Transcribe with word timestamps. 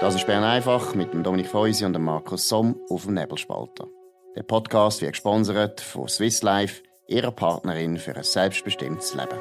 Das 0.00 0.14
ist 0.14 0.26
Bern 0.26 0.44
einfach 0.44 0.94
mit 0.94 1.12
dem 1.12 1.22
Dominik 1.22 1.48
Feusi 1.48 1.84
und 1.84 1.92
dem 1.92 2.04
Markus 2.04 2.48
Somm 2.48 2.74
auf 2.88 3.04
dem 3.04 3.12
Nebelspalter. 3.12 3.86
Der 4.34 4.44
Podcast 4.44 5.02
wird 5.02 5.12
gesponsert 5.12 5.82
von 5.82 6.08
Swiss 6.08 6.40
Life, 6.40 6.82
ihrer 7.06 7.30
Partnerin 7.30 7.98
für 7.98 8.16
ein 8.16 8.24
selbstbestimmtes 8.24 9.12
Leben. 9.14 9.38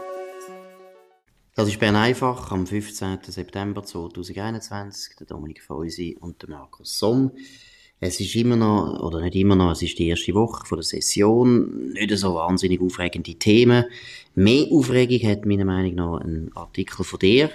Das 1.56 1.70
ist 1.70 1.80
Bern 1.80 1.96
einfach 1.96 2.52
am 2.52 2.68
15. 2.68 3.20
September 3.26 3.84
2021. 3.84 5.16
Der 5.16 5.28
Dominik 5.28 5.64
Feusi 5.64 6.18
und 6.20 6.42
der 6.42 6.50
Markus 6.50 7.00
Somm. 7.00 7.32
Es 8.02 8.20
ist 8.20 8.36
immer 8.36 8.58
noch, 8.58 9.00
oder 9.02 9.22
nicht 9.22 9.36
immer 9.36 9.56
noch, 9.56 9.72
es 9.72 9.82
ist 9.82 9.98
die 9.98 10.10
erste 10.10 10.34
Woche 10.34 10.66
von 10.66 10.80
der 10.80 10.84
Session. 10.84 11.94
Nicht 11.94 12.18
so 12.18 12.36
wahnsinnig 12.36 12.82
aufregende 12.82 13.36
Themen. 13.36 13.86
Mehr 14.36 14.68
Aufregung 14.70 15.26
hat 15.30 15.46
meiner 15.46 15.66
Meinung 15.66 15.96
nach 15.96 16.20
ein 16.20 16.52
Artikel 16.54 17.06
von 17.06 17.20
dir 17.20 17.50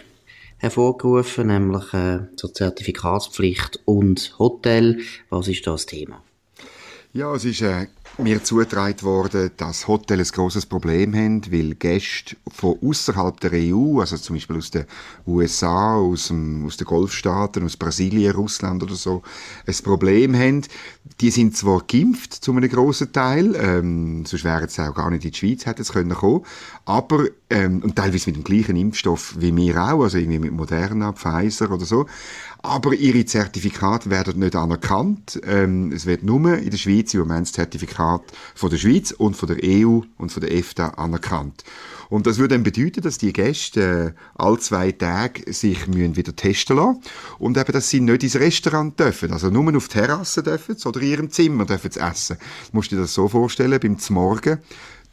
hervorgerufen, 0.64 1.48
nämlich 1.48 1.92
äh, 1.92 2.20
zur 2.36 2.52
Zertifikatspflicht 2.52 3.80
und 3.84 4.34
Hotel. 4.38 5.00
Was 5.28 5.48
ist 5.48 5.66
das 5.66 5.86
Thema? 5.86 6.22
Ja, 7.16 7.32
es 7.32 7.45
ist 7.45 7.62
äh, 7.62 7.86
mir 8.18 8.42
zugetragen 8.42 9.00
worden, 9.02 9.52
dass 9.56 9.86
Hotels 9.86 10.32
ein 10.32 10.34
grosses 10.34 10.66
Problem 10.66 11.14
haben, 11.14 11.42
weil 11.52 11.77
Gäste 11.77 12.34
von 12.52 12.77
außerhalb 12.82 13.38
der 13.38 13.52
EU, 13.55 14.00
also 14.00 14.16
zum 14.16 14.34
Beispiel 14.34 14.56
aus 14.56 14.72
den 14.72 14.84
USA, 15.24 15.95
aus, 15.95 16.27
dem, 16.27 16.66
aus 16.66 16.77
den 16.77 16.88
Golfstaaten, 16.88 17.64
aus 17.64 17.77
Brasilien, 17.77 18.34
Russland 18.34 18.82
oder 18.82 18.96
so, 18.96 19.22
ein 19.64 19.77
Problem 19.84 20.34
haben. 20.34 20.62
Die 21.20 21.30
sind 21.30 21.56
zwar 21.56 21.84
geimpft, 21.86 22.32
zu 22.34 22.50
einem 22.50 22.69
grossen 22.69 23.12
Teil, 23.12 23.55
ähm, 23.60 24.27
sonst 24.27 24.42
wären 24.42 24.69
sie 24.69 24.83
auch 24.83 24.94
gar 24.96 25.08
nicht 25.10 25.24
in 25.24 25.30
die 25.30 25.36
Schweiz, 25.36 25.66
hätten 25.66 25.84
sie 25.84 25.92
können 25.92 26.16
aber, 26.84 27.27
ähm, 27.48 27.80
und 27.84 27.94
teilweise 27.94 28.30
mit 28.30 28.38
dem 28.38 28.44
gleichen 28.44 28.74
Impfstoff 28.74 29.36
wie 29.38 29.55
wir 29.55 29.77
auch, 29.80 30.02
also 30.02 30.19
irgendwie 30.19 30.41
mit 30.41 30.52
Moderna, 30.52 31.12
Pfizer 31.12 31.70
oder 31.70 31.84
so, 31.84 32.06
aber 32.64 32.95
ihre 32.95 33.27
Zertifikate 33.27 34.08
werden 34.08 34.39
nicht 34.39 34.56
anerkannt. 34.56 35.39
Ähm, 35.44 35.92
es 35.92 36.06
wird 36.06 36.22
nur 36.22 36.56
in 36.56 36.70
der 36.70 36.78
Schweiz 36.78 37.12
im 37.12 37.20
Moment 37.20 37.47
das 37.47 37.52
Zertifikat 37.52 38.22
von 38.55 38.70
der 38.70 38.78
Schweiz 38.78 39.11
und 39.11 39.36
von 39.36 39.48
der 39.48 39.58
EU 39.62 40.00
und 40.16 40.33
von 40.33 40.41
der 40.41 40.50
EFTA 40.50 40.89
anerkannt. 40.89 41.62
Und 42.08 42.27
das 42.27 42.39
würde 42.39 42.55
dann 42.55 42.62
bedeuten, 42.62 43.02
dass 43.02 43.19
die 43.19 43.34
Gäste 43.34 44.14
äh, 44.16 44.20
alle 44.34 44.58
zwei 44.61 44.92
Tage 44.92 45.52
sich 45.52 45.86
müssen 45.89 46.16
wieder 46.16 46.34
testen 46.34 46.77
lassen 46.77 47.00
und 47.39 47.58
eben, 47.58 47.72
dass 47.72 47.91
sie 47.91 48.00
nicht 48.00 48.22
ins 48.22 48.36
Restaurant 48.36 48.98
dürfen, 48.98 49.33
also 49.33 49.50
nur 49.50 49.77
auf 49.77 49.89
Terrasse 49.89 50.42
dürfen 50.42 50.77
oder 50.86 51.02
in 51.02 51.08
ihrem 51.08 51.30
Zimmer 51.30 51.67
dürfen 51.67 51.91
sie 51.91 52.00
essen. 52.00 52.39
Du 52.70 52.78
musst 52.78 52.91
dir 52.91 52.96
das 52.96 53.12
so 53.12 53.28
vorstellen, 53.28 53.78
beim 53.78 53.98
Morgen 54.08 54.58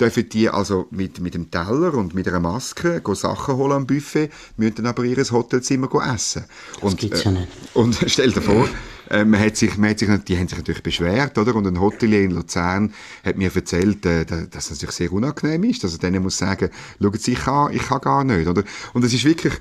dürfen 0.01 0.27
die 0.29 0.49
also 0.49 0.87
mit, 0.89 1.19
mit 1.19 1.35
dem 1.35 1.51
Teller 1.51 1.93
und 1.93 2.15
mit 2.15 2.27
einer 2.27 2.39
Maske 2.39 3.01
Sachen 3.13 3.55
holen 3.55 3.73
am 3.73 3.87
Buffet, 3.87 4.29
müssen 4.57 4.75
dann 4.75 4.87
aber 4.87 5.03
ihr 5.03 5.23
Hotelzimmer 5.23 5.89
essen. 6.13 6.45
Das 6.73 6.83
und, 6.83 6.99
gibt's 6.99 7.23
ja 7.23 7.31
nicht. 7.31 7.47
Äh, 7.75 7.77
und 7.79 7.97
stell 8.07 8.31
dir 8.31 8.41
vor, 8.41 8.67
äh, 9.09 9.23
man 9.23 9.39
hat 9.39 9.57
sich, 9.57 9.77
man 9.77 9.91
hat 9.91 9.99
sich, 9.99 10.09
die 10.09 10.37
haben 10.37 10.47
sich 10.47 10.57
natürlich 10.57 10.81
beschwert, 10.81 11.37
oder? 11.37 11.55
Und 11.55 11.67
ein 11.67 11.79
Hotelier 11.79 12.21
in 12.23 12.31
Luzern 12.31 12.93
hat 13.23 13.37
mir 13.37 13.53
erzählt, 13.53 14.05
äh, 14.05 14.25
dass 14.25 14.65
es 14.65 14.71
natürlich 14.71 14.95
sehr 14.95 15.11
unangenehm 15.11 15.63
ist, 15.65 15.83
dass 15.83 15.93
er 15.93 15.99
denen 15.99 16.23
muss 16.23 16.37
sagen, 16.37 16.69
schauen 16.99 17.17
Sie, 17.17 17.33
ich 17.33 17.39
kann, 17.39 17.71
ich 17.73 17.83
kann 17.83 18.01
gar 18.01 18.23
nicht, 18.23 18.47
oder? 18.47 18.63
Und 18.93 19.03
es 19.03 19.13
ist 19.13 19.25
wirklich, 19.25 19.53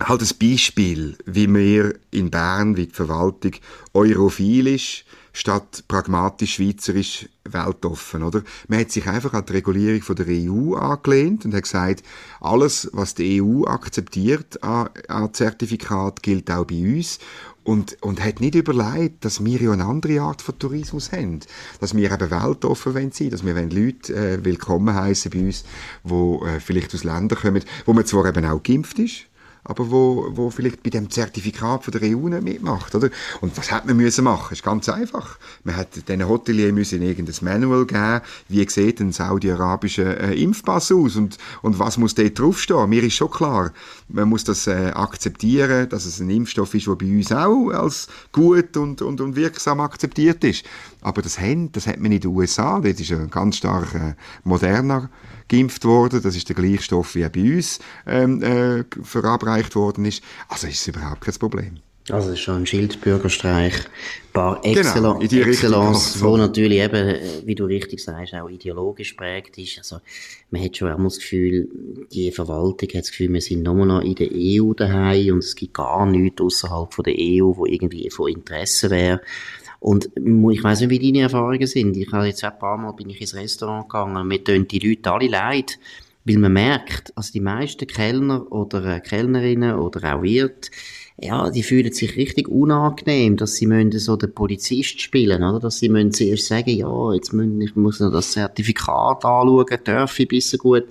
halt 0.00 0.22
ein 0.22 0.50
Beispiel, 0.50 1.16
wie 1.26 1.52
wir 1.52 1.94
in 2.10 2.30
Bern, 2.30 2.76
wie 2.76 2.86
die 2.86 2.94
Verwaltung 2.94 3.52
europhil 3.94 4.68
ist, 4.68 5.04
statt 5.32 5.84
pragmatisch 5.86 6.54
schweizerisch 6.54 7.28
weltoffen, 7.44 8.22
oder? 8.22 8.42
Man 8.66 8.80
hat 8.80 8.90
sich 8.90 9.06
einfach 9.06 9.34
an 9.34 9.46
die 9.46 9.52
Regulierung 9.52 10.02
von 10.02 10.16
der 10.16 10.26
EU 10.28 10.74
angelehnt 10.74 11.44
und 11.44 11.54
hat 11.54 11.62
gesagt, 11.62 12.02
alles, 12.40 12.88
was 12.92 13.14
die 13.14 13.40
EU 13.40 13.64
akzeptiert 13.64 14.62
an, 14.62 14.88
an 15.08 15.32
Zertifikat, 15.32 16.22
gilt 16.22 16.50
auch 16.50 16.64
bei 16.64 16.82
uns 16.82 17.18
und, 17.62 18.02
und 18.02 18.24
hat 18.24 18.40
nicht 18.40 18.54
überlegt, 18.54 19.24
dass 19.24 19.44
wir 19.44 19.60
ja 19.60 19.72
eine 19.72 19.84
andere 19.84 20.20
Art 20.22 20.42
von 20.42 20.58
Tourismus 20.58 21.12
haben. 21.12 21.40
Dass 21.80 21.94
wir 21.94 22.10
eben 22.10 22.30
weltoffen 22.30 22.94
sein 22.94 23.12
wollen, 23.12 23.30
dass 23.30 23.44
wir 23.44 23.54
Leute 23.54 24.14
äh, 24.14 24.44
willkommen 24.44 24.94
heißen 24.94 25.30
bei 25.30 25.40
uns, 25.40 25.64
die 26.02 26.14
äh, 26.14 26.60
vielleicht 26.60 26.94
aus 26.94 27.04
Ländern 27.04 27.38
kommen, 27.38 27.62
wo 27.84 27.92
man 27.92 28.06
zwar 28.06 28.26
eben 28.26 28.44
auch 28.44 28.62
geimpft 28.62 28.98
ist, 28.98 29.26
aber 29.68 29.90
wo, 29.90 30.28
wo 30.30 30.50
vielleicht 30.50 30.82
bei 30.82 30.90
dem 30.90 31.10
Zertifikat 31.10 31.84
von 31.84 31.92
der 31.92 32.02
EU 32.02 32.28
nicht 32.28 32.42
mitmacht, 32.42 32.94
oder? 32.94 33.10
Und 33.40 33.56
was 33.56 33.70
hat 33.70 33.86
man 33.86 33.96
müssen 33.96 34.24
machen? 34.24 34.54
ist 34.54 34.62
ganz 34.62 34.88
einfach. 34.88 35.38
Man 35.62 35.76
hat 35.76 36.08
den 36.08 36.26
Hotelier 36.26 36.72
müssen 36.72 37.02
irgendein 37.02 37.34
Manual 37.42 37.84
geben, 37.84 38.22
wie 38.48 38.68
sieht 38.68 39.00
ein 39.00 39.12
saudi-arabischer 39.12 40.20
äh, 40.20 40.42
Impfpass 40.42 40.90
aus 40.90 41.16
und, 41.16 41.36
und 41.60 41.78
was 41.78 41.98
muss 41.98 42.14
dort 42.14 42.38
draufstehen? 42.38 42.88
Mir 42.88 43.04
ist 43.04 43.14
schon 43.14 43.30
klar, 43.30 43.72
man 44.08 44.28
muss 44.28 44.44
das 44.44 44.66
äh, 44.66 44.90
akzeptieren, 44.94 45.88
dass 45.90 46.06
es 46.06 46.18
ein 46.18 46.30
Impfstoff 46.30 46.74
ist, 46.74 46.86
der 46.86 46.94
bei 46.94 47.06
uns 47.06 47.30
auch 47.30 47.70
als 47.70 48.08
gut 48.32 48.76
und, 48.76 49.02
und, 49.02 49.20
und 49.20 49.36
wirksam 49.36 49.80
akzeptiert 49.80 50.42
ist. 50.44 50.64
Aber 51.02 51.20
das, 51.20 51.38
haben, 51.38 51.70
das 51.72 51.86
hat 51.86 52.00
man 52.00 52.12
in 52.12 52.20
den 52.20 52.30
USA, 52.30 52.80
das 52.80 52.98
ist 52.98 53.12
ein 53.12 53.28
ganz 53.28 53.58
stark 53.58 53.94
äh, 53.94 54.14
moderner 54.44 55.10
geimpft 55.48 55.84
worden. 55.84 56.20
Das 56.22 56.36
ist 56.36 56.48
der 56.48 56.56
gleiche 56.56 56.82
Stoff, 56.82 57.14
wie 57.14 57.28
bei 57.28 57.56
uns 57.56 57.80
ähm, 58.06 58.42
äh, 58.42 58.84
verabreicht 59.02 59.57
worden 59.74 60.04
ist. 60.04 60.22
Also 60.48 60.66
ist 60.66 60.80
es 60.80 60.88
überhaupt 60.88 61.20
kein 61.22 61.34
Problem. 61.34 61.78
Also 62.10 62.28
es 62.28 62.38
ist 62.38 62.40
schon 62.40 62.62
ein 62.62 62.66
Schildbürgerstreich 62.66 63.74
par 64.32 64.64
excellence, 64.64 65.28
genau, 65.28 65.46
excellence 65.46 66.22
wo 66.22 66.38
natürlich 66.38 66.78
eben, 66.78 67.16
wie 67.44 67.54
du 67.54 67.66
richtig 67.66 68.02
sagst, 68.02 68.34
auch 68.34 68.48
ideologisch 68.48 69.12
prägt 69.12 69.58
ist. 69.58 69.76
Also 69.76 69.98
man 70.50 70.64
hat 70.64 70.74
schon 70.74 70.88
einmal 70.88 71.08
das 71.08 71.18
Gefühl, 71.18 71.68
die 72.10 72.32
Verwaltung 72.32 72.88
hat 72.88 73.02
das 73.02 73.10
Gefühl, 73.10 73.30
wir 73.34 73.42
sind 73.42 73.62
nur 73.62 73.84
noch 73.84 74.00
in 74.00 74.14
der 74.14 74.28
EU 74.32 74.72
daheim 74.72 75.34
und 75.34 75.44
es 75.44 75.54
gibt 75.54 75.74
gar 75.74 76.06
nichts 76.06 76.40
außerhalb 76.40 76.94
von 76.94 77.04
der 77.04 77.14
EU, 77.14 77.54
wo 77.56 77.66
irgendwie 77.66 78.08
von 78.08 78.30
Interesse 78.30 78.88
wäre. 78.88 79.20
Und 79.80 80.10
ich 80.16 80.64
weiß 80.64 80.80
nicht, 80.80 80.90
wie 80.90 80.98
deine 80.98 81.24
Erfahrungen 81.24 81.66
sind. 81.66 81.96
Ich 81.96 82.10
habe 82.10 82.26
jetzt 82.26 82.42
ein 82.42 82.58
paar 82.58 82.78
Mal 82.78 82.92
bin 82.92 83.10
ich 83.10 83.20
ins 83.20 83.34
Restaurant 83.34 83.88
gegangen 83.88 84.16
und 84.16 84.28
mir 84.28 84.42
tun 84.42 84.66
die 84.66 84.78
Leute 84.78 85.12
alle 85.12 85.28
leid, 85.28 85.78
weil 86.28 86.38
man 86.38 86.52
merkt, 86.52 87.16
also 87.16 87.32
die 87.32 87.40
meisten 87.40 87.86
Kellner 87.86 88.50
oder 88.52 88.84
äh, 88.96 89.00
Kellnerinnen 89.00 89.74
oder 89.74 90.14
auch 90.14 90.22
Wirt, 90.22 90.70
ja, 91.20 91.50
die 91.50 91.64
fühlen 91.64 91.92
sich 91.92 92.16
richtig 92.16 92.46
unangenehm, 92.48 93.36
dass 93.36 93.56
sie 93.56 93.66
müssen 93.66 93.98
so 93.98 94.16
den 94.16 94.32
Polizist 94.32 95.00
spielen, 95.00 95.42
oder? 95.42 95.58
Dass 95.58 95.80
sie 95.80 95.88
müssen 95.88 96.12
zuerst 96.12 96.46
sagen, 96.46 96.70
ja, 96.70 97.12
jetzt 97.12 97.32
müssen, 97.32 97.60
ich 97.60 97.74
muss 97.74 97.98
noch 97.98 98.12
das 98.12 98.32
Zertifikat 98.32 99.24
anschauen, 99.24 99.66
darf 99.82 100.18
ich 100.20 100.28
bisschen 100.28 100.60
gut. 100.60 100.84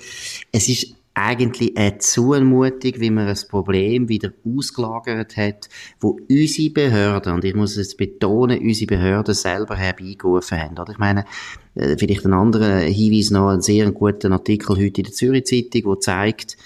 Es 0.51 0.67
ist 0.67 0.96
eigentlich 1.17 1.75
eine 1.75 1.97
Zumutung, 1.97 2.93
wie 2.97 3.09
man 3.09 3.27
ein 3.27 3.37
Problem 3.49 4.07
wieder 4.07 4.31
ausgelagert 4.45 5.35
hat, 5.35 5.67
wo 5.99 6.19
unsere 6.29 6.69
Behörden, 6.69 7.33
und 7.33 7.43
ich 7.43 7.55
muss 7.55 7.75
es 7.75 7.97
betonen, 7.97 8.59
unsere 8.59 8.87
Behörden 8.87 9.33
selber 9.33 9.75
herbeigerufen 9.75 10.61
haben. 10.61 10.77
Oder? 10.77 10.91
Ich 10.91 10.99
meine, 10.99 11.25
äh, 11.73 11.97
vielleicht 11.97 12.25
ein 12.25 12.33
anderer 12.33 12.81
Hinweis 12.81 13.31
noch, 13.31 13.49
einen 13.49 13.61
sehr 13.61 13.91
guten 13.91 14.31
Artikel 14.31 14.75
heute 14.75 15.01
in 15.01 15.05
der 15.05 15.13
Zürich 15.13 15.45
Zeitung, 15.45 15.91
der 15.91 15.99
zeigt, 16.01 16.57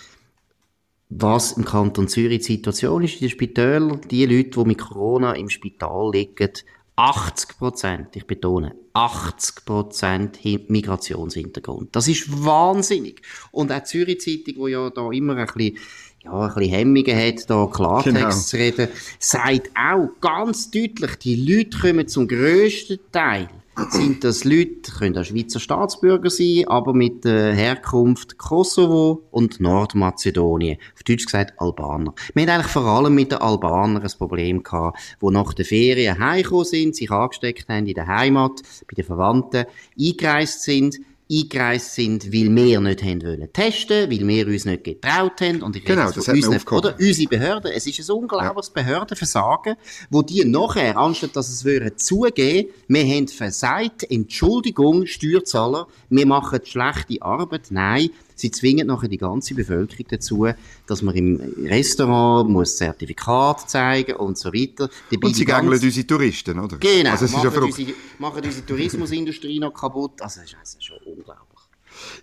was 1.10 1.54
im 1.54 1.64
Kanton 1.64 2.10
Zürich 2.10 2.40
die 2.40 2.54
Situation 2.54 3.04
ist 3.04 3.16
in 3.16 3.20
den 3.22 3.30
Spitälern. 3.30 4.02
Die 4.10 4.26
Leute, 4.26 4.50
die 4.50 4.68
mit 4.68 4.80
Corona 4.80 5.34
im 5.34 5.50
Spital 5.50 6.12
liegen, 6.12 6.52
80 6.96 7.58
Prozent, 7.58 8.16
ich 8.16 8.28
betone, 8.28 8.76
80 8.94 9.66
Prozent 9.66 10.40
Migrationshintergrund. 10.70 11.96
Das 11.96 12.08
ist 12.08 12.44
wahnsinnig. 12.44 13.22
Und 13.52 13.72
auch 13.72 13.80
die 13.80 13.86
Zürich 13.86 14.22
Zeitung, 14.22 14.62
wo 14.62 14.68
ja 14.68 14.90
da 14.90 15.10
immer 15.12 15.36
ein 15.36 15.48
bisschen 15.48 15.78
ja, 16.24 16.40
ein 16.40 16.54
bisschen 16.54 16.72
Hemmungen 16.72 17.18
hat, 17.18 17.50
da 17.50 17.66
Klartext 17.66 18.16
genau. 18.16 18.30
zu 18.30 18.58
reden, 18.58 18.88
sagt 19.18 19.72
auch 19.76 20.10
ganz 20.22 20.70
deutlich, 20.70 21.16
die 21.16 21.36
Leute 21.36 21.80
kommen 21.80 22.08
zum 22.08 22.28
grössten 22.28 23.00
Teil 23.12 23.48
sind 23.90 24.24
das 24.24 24.44
Leute, 24.44 24.92
können 24.98 25.18
auch 25.18 25.24
Schweizer 25.24 25.60
Staatsbürger 25.60 26.30
sein, 26.30 26.66
aber 26.68 26.94
mit 26.94 27.24
der 27.24 27.54
Herkunft 27.54 28.38
Kosovo 28.38 29.28
und 29.32 29.60
Nordmazedonien. 29.60 30.78
Auf 30.94 31.04
Deutsch 31.04 31.26
gesagt 31.26 31.54
Albaner. 31.58 32.14
Wir 32.34 32.44
haben 32.44 32.50
eigentlich 32.50 32.72
vor 32.72 32.86
allem 32.86 33.16
mit 33.16 33.32
den 33.32 33.40
Albanern 33.40 34.04
ein 34.04 34.12
Problem 34.18 34.64
gehabt, 34.64 35.00
die 35.22 35.32
nach 35.32 35.54
den 35.54 35.66
Ferien 35.66 36.20
heimgekommen 36.20 36.66
sind, 36.66 36.96
sich 36.96 37.12
angesteckt 37.12 37.70
haben 37.70 37.88
in 37.88 37.94
der 37.94 38.08
Heimat, 38.08 38.62
bei 38.88 38.96
den 38.96 39.06
Verwandten, 39.06 39.66
eingereist 40.00 40.64
sind, 40.64 40.98
eingereist 41.32 41.96
sind, 41.96 42.26
weil 42.26 42.54
wir 42.54 42.82
nicht 42.82 43.04
haben 43.04 43.24
wollen 43.24 43.54
testen, 43.54 44.12
weil 44.12 44.28
wir 44.28 44.48
uns 44.48 44.66
nicht 44.66 44.84
getraut 44.84 45.40
haben. 45.42 45.62
Und 45.62 45.76
ich 45.76 45.86
genau, 45.86 46.12
das 46.12 46.28
hat 46.28 46.36
unseren, 46.36 46.62
Oder 46.78 46.96
unsere 47.00 47.30
Behörden. 47.30 47.72
Es 47.72 47.88
ist 47.88 48.10
ein 48.10 48.16
unglaubliches 48.16 48.72
ja. 48.76 48.84
Behördenversagen, 48.84 49.76
wo 50.10 50.22
die 50.22 50.44
nachher, 50.44 50.98
anstatt 50.98 51.36
dass 51.36 51.50
es 51.50 51.64
würden 51.64 51.98
zugeben, 51.98 52.70
wir 52.88 53.04
haben 53.04 53.28
versagt, 53.28 54.10
Entschuldigung, 54.10 55.06
Steuerzahler, 55.06 55.88
wir 56.10 56.26
machen 56.26 56.60
schlechte 56.66 57.22
Arbeit. 57.22 57.68
Nein, 57.70 58.10
Sie 58.42 58.50
zwingen 58.50 58.88
nachher 58.88 59.08
die 59.08 59.20
ganze 59.20 59.54
Bevölkerung 59.54 60.06
dazu, 60.10 60.48
dass 60.88 61.04
man 61.04 61.14
im 61.16 61.40
Restaurant 61.64 62.50
muss 62.50 62.76
Zertifikat 62.76 63.70
zeigen 63.70 64.16
und 64.16 64.36
so 64.36 64.52
weiter. 64.52 64.90
Dabei 65.12 65.28
und 65.28 65.36
sie 65.36 65.46
gängeln 65.46 65.72
unsere 65.72 66.08
Touristen, 66.08 66.58
oder? 66.58 66.78
Genau, 66.78 67.12
also 67.12 67.26
machen, 67.26 67.54
ja 67.54 67.62
unsere, 67.62 67.94
machen 68.18 68.44
unsere 68.44 68.66
Tourismusindustrie 68.66 69.60
noch 69.60 69.74
kaputt. 69.74 70.20
Also 70.24 70.42
das 70.42 70.74
ist 70.74 70.84
schon 70.84 70.98
unglaublich. 71.06 71.60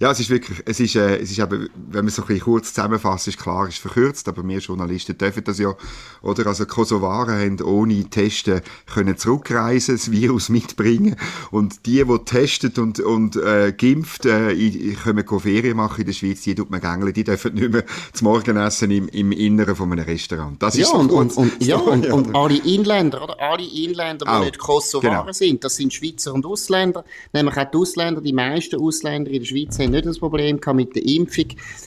Ja, 0.00 0.11
es 0.11 0.20
ist 0.20 0.31
wirklich, 0.31 0.62
es 0.65 0.81
ist, 0.81 0.97
äh, 0.97 1.19
es 1.19 1.31
ist 1.31 1.38
eben, 1.38 1.69
wenn 1.91 2.05
man 2.05 2.12
so 2.12 2.23
ein 2.23 2.29
bisschen 2.29 2.44
kurz 2.44 2.73
zusammenfasst, 2.73 3.29
ist 3.29 3.38
klar, 3.38 3.69
ist 3.69 3.79
verkürzt, 3.79 4.29
aber 4.29 4.47
wir 4.47 4.59
Journalisten 4.59 5.17
dürfen 5.17 5.44
das 5.44 5.59
ja, 5.59 5.75
oder? 6.23 6.47
Also 6.47 6.67
Kosovaren 6.67 7.38
haben 7.38 7.61
ohne 7.62 8.05
Testen 8.05 8.61
können 8.93 9.17
zurückreisen, 9.17 9.97
das 9.97 10.11
Virus 10.11 10.49
mitbringen 10.49 11.17
und 11.50 11.87
die, 11.87 12.05
die 12.05 12.19
testet 12.25 12.79
und, 12.79 13.00
und 13.00 13.37
äh, 13.37 13.73
gimpft, 13.76 14.26
äh, 14.26 14.55
können 15.03 15.25
Ferien 15.41 15.76
machen 15.76 16.00
in 16.00 16.06
der 16.06 16.12
Schweiz, 16.12 16.43
die 16.43 16.55
tut 16.55 16.71
man 16.71 16.81
gängeln, 16.81 17.12
die 17.12 17.25
dürfen 17.25 17.55
nicht 17.55 17.73
mehr 17.73 17.85
zum 18.12 18.26
Morgenessen 18.26 18.91
im, 18.91 19.09
im 19.09 19.32
Inneren 19.32 19.76
von 19.76 19.93
einem 19.93 20.05
Restaurant. 20.05 20.62
Das 20.62 20.76
ist 20.76 20.91
ja, 20.93 20.99
und, 20.99 21.11
und, 21.11 21.37
und, 21.37 21.64
ja, 21.64 21.76
und, 21.76 22.06
und 22.06 22.35
alle 22.35 22.56
Inländer, 22.59 23.23
oder? 23.23 23.41
Alle 23.41 23.64
Inländer, 23.64 24.25
die 24.25 24.31
auch, 24.31 24.44
nicht 24.44 24.59
Kosovaren 24.59 25.21
genau. 25.21 25.32
sind, 25.32 25.64
das 25.64 25.76
sind 25.76 25.93
Schweizer 25.93 26.35
und 26.35 26.47
Ausländer, 26.47 27.05
nämlich 27.32 27.56
auch 27.56 27.71
die 27.71 27.76
Ausländer, 27.76 28.21
die 28.21 28.32
meisten 28.32 28.81
Ausländer 28.81 29.31
in 29.31 29.41
der 29.41 29.47
Schweiz 29.47 29.57
haben 29.66 29.90
nicht 29.90 30.06
das 30.06 30.19
Problem 30.19 30.60
mit 30.75 30.94
der 30.94 31.06
Impfung. 31.06 31.46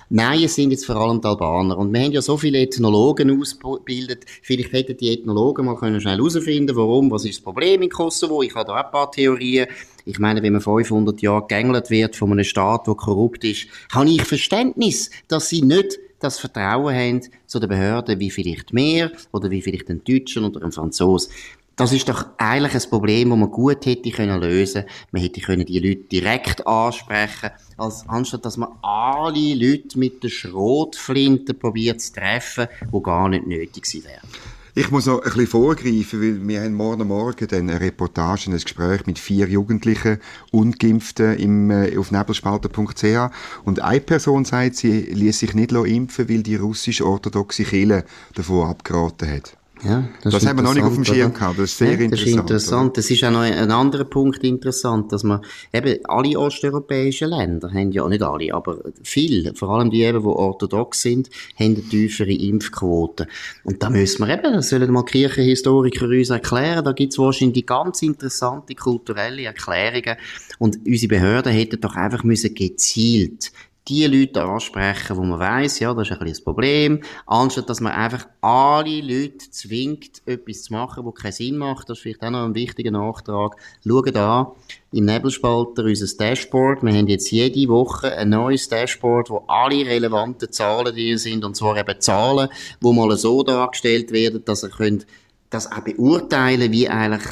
Nein, 0.09 0.43
es 0.43 0.55
sind 0.55 0.71
jetzt 0.71 0.85
vor 0.85 0.95
allem 0.97 1.21
die 1.21 1.27
Albaner. 1.27 1.77
Und 1.77 1.93
wir 1.93 2.01
haben 2.01 2.11
ja 2.11 2.21
so 2.21 2.37
viele 2.37 2.59
Ethnologen 2.59 3.39
ausgebildet. 3.39 4.25
Vielleicht 4.41 4.73
hätten 4.73 4.97
die 4.97 5.13
Ethnologen 5.13 5.65
mal 5.65 5.75
können 5.75 6.01
schnell 6.01 6.17
herausfinden, 6.17 6.75
warum, 6.75 7.11
was 7.11 7.25
ist 7.25 7.37
das 7.37 7.43
Problem 7.43 7.81
in 7.81 7.89
Kosovo. 7.89 8.41
Ich 8.41 8.55
habe 8.55 8.65
da 8.65 8.73
auch 8.73 8.85
ein 8.85 8.91
paar 8.91 9.11
Theorien. 9.11 9.67
Ich 10.05 10.19
meine, 10.19 10.41
wenn 10.41 10.53
man 10.53 10.61
500 10.61 11.21
Jahre 11.21 11.41
gegängelt 11.41 11.89
wird 11.89 12.15
von 12.15 12.31
einem 12.31 12.43
Staat, 12.43 12.87
der 12.87 12.95
korrupt 12.95 13.43
ist, 13.43 13.67
habe 13.93 14.09
ich 14.09 14.23
Verständnis, 14.23 15.11
dass 15.27 15.49
sie 15.49 15.61
nicht 15.61 15.99
das 16.21 16.39
Vertrauen 16.39 16.95
haben 16.95 17.21
zu 17.47 17.59
den 17.59 17.69
Behörden, 17.69 18.19
wie 18.19 18.29
vielleicht 18.29 18.73
mehr 18.73 19.11
oder 19.31 19.49
wie 19.49 19.61
vielleicht 19.61 19.89
ein 19.89 20.03
Deutscher 20.03 20.45
oder 20.45 20.63
ein 20.63 20.71
Franzose. 20.71 21.29
Das 21.75 21.93
ist 21.93 22.07
doch 22.09 22.25
eigentlich 22.37 22.75
ein 22.75 22.89
Problem, 22.89 23.29
das 23.29 23.39
man 23.39 23.49
gut 23.49 23.85
hätte 23.85 24.11
können 24.11 24.39
lösen. 24.41 24.83
Man 25.11 25.21
hätte 25.21 25.41
können 25.41 25.65
die 25.65 25.79
Leute 25.79 26.03
direkt 26.11 26.67
ansprechen, 26.67 27.51
als 27.77 28.07
anstatt 28.07 28.45
dass 28.45 28.57
man 28.57 28.69
alle 28.81 29.55
Leute 29.55 29.97
mit 29.97 30.21
der 30.21 30.29
Schrotflinte 30.29 31.53
probiert 31.53 32.01
zu 32.01 32.13
treffen, 32.13 32.67
wo 32.91 33.01
gar 33.01 33.29
nicht 33.29 33.47
nötig 33.47 33.85
sie 33.85 34.03
wären. 34.03 34.27
Ich 34.73 34.89
muss 34.89 35.05
noch 35.05 35.17
ein 35.17 35.23
bisschen 35.23 35.47
vorgreifen, 35.47 36.21
weil 36.21 36.47
wir 36.47 36.61
haben 36.61 36.75
morgen 36.75 37.05
Morgen 37.05 37.47
eine 37.51 37.81
Reportage, 37.81 38.49
ein 38.49 38.53
Gespräch 38.53 39.05
mit 39.05 39.19
vier 39.19 39.49
Jugendlichen, 39.49 40.19
Ungeimpften 40.51 41.37
im, 41.37 41.71
äh, 41.71 41.97
auf 41.97 42.11
nebelspalter.ch 42.11 43.31
und 43.65 43.81
eine 43.81 43.99
Person 43.99 44.45
sagt, 44.45 44.77
sie 44.77 45.01
ließ 45.01 45.39
sich 45.39 45.53
nicht 45.55 45.73
impfen, 45.73 46.29
weil 46.29 46.41
die 46.43 46.55
russisch-orthodoxe 46.55 47.65
Kirche 47.65 48.05
davon 48.33 48.69
abgeraten 48.69 49.29
hat. 49.29 49.57
Ja, 49.83 50.03
das, 50.21 50.33
das 50.33 50.45
haben 50.45 50.57
wir 50.57 50.63
noch 50.63 50.75
nicht 50.75 50.83
auf 50.83 50.93
dem 50.93 51.03
Schirm 51.03 51.33
gehabt. 51.33 51.57
Das 51.57 51.71
ist 51.71 51.77
sehr 51.77 51.93
ja, 51.93 51.93
das 51.95 52.03
interessant. 52.03 52.27
Ist 52.27 52.37
interessant. 52.37 52.97
Das 52.97 53.09
ist 53.09 53.23
auch 53.23 53.31
noch 53.31 53.39
ein 53.39 53.71
anderer 53.71 54.03
Punkt 54.03 54.43
interessant, 54.43 55.11
dass 55.11 55.23
man 55.23 55.41
eben 55.73 55.97
alle 56.05 56.37
osteuropäischen 56.37 57.29
Länder 57.29 57.71
haben 57.73 57.91
ja 57.91 58.07
nicht 58.07 58.21
alle, 58.21 58.53
aber 58.53 58.77
viele, 59.01 59.55
vor 59.55 59.69
allem 59.69 59.89
die 59.89 60.03
eben, 60.03 60.21
die 60.21 60.27
orthodox 60.27 61.01
sind, 61.01 61.29
haben 61.59 61.75
eine 61.75 61.81
tiefere 61.81 62.31
Impfquote. 62.31 63.27
Und 63.63 63.81
da 63.81 63.89
müssen 63.89 64.25
wir 64.25 64.33
eben, 64.33 64.53
das 64.53 64.69
sollen 64.69 64.91
mal 64.91 65.03
Kirchenhistoriker 65.03 66.05
uns 66.05 66.29
erklären, 66.29 66.85
da 66.85 66.91
gibt 66.91 67.13
es 67.13 67.19
wahrscheinlich 67.19 67.65
ganz 67.65 68.03
interessante 68.03 68.75
kulturelle 68.75 69.45
Erklärungen. 69.45 70.15
Und 70.59 70.79
unsere 70.85 71.09
Behörden 71.09 71.53
hätten 71.53 71.81
doch 71.81 71.95
einfach 71.95 72.23
müssen 72.23 72.53
gezielt 72.53 73.51
die 73.87 74.05
Leute 74.05 74.43
ansprechen, 74.43 75.17
wo 75.17 75.23
man 75.23 75.39
weiß, 75.39 75.79
ja, 75.79 75.93
das 75.93 76.07
ist 76.07 76.11
ein 76.11 76.19
bisschen 76.19 76.33
das 76.33 76.43
Problem, 76.43 77.01
anstatt 77.25 77.69
dass 77.69 77.81
man 77.81 77.93
einfach 77.93 78.27
alle 78.41 79.01
Leute 79.01 79.49
zwingt, 79.49 80.21
etwas 80.25 80.63
zu 80.63 80.73
machen, 80.73 81.03
wo 81.03 81.11
keinen 81.11 81.31
Sinn 81.31 81.57
macht. 81.57 81.89
Das 81.89 81.97
ist 81.97 82.03
vielleicht 82.03 82.21
auch 82.21 82.29
noch 82.29 82.45
ein 82.45 82.53
wichtiger 82.53 82.91
Nachtrag. 82.91 83.55
Schaut 83.85 84.15
da 84.15 84.53
im 84.91 85.05
Nebelspalter 85.05 85.83
unser 85.83 86.17
Dashboard. 86.17 86.83
Wir 86.83 86.93
haben 86.93 87.07
jetzt 87.07 87.31
jede 87.31 87.69
Woche 87.69 88.15
ein 88.15 88.29
neues 88.29 88.69
Dashboard, 88.69 89.29
wo 89.31 89.43
alle 89.47 89.85
relevanten 89.85 90.51
Zahlen 90.51 90.93
drin 90.93 91.17
sind, 91.17 91.43
und 91.43 91.55
zwar 91.55 91.77
eben 91.77 91.99
Zahlen, 91.99 92.49
wo 92.81 92.93
mal 92.93 93.15
so 93.17 93.41
dargestellt 93.41 94.11
werden, 94.11 94.45
dass 94.45 94.63
ihr 94.63 94.69
könnt 94.69 95.07
das 95.49 95.71
auch 95.71 95.81
beurteilen, 95.81 96.71
wie 96.71 96.87
eigentlich 96.87 97.23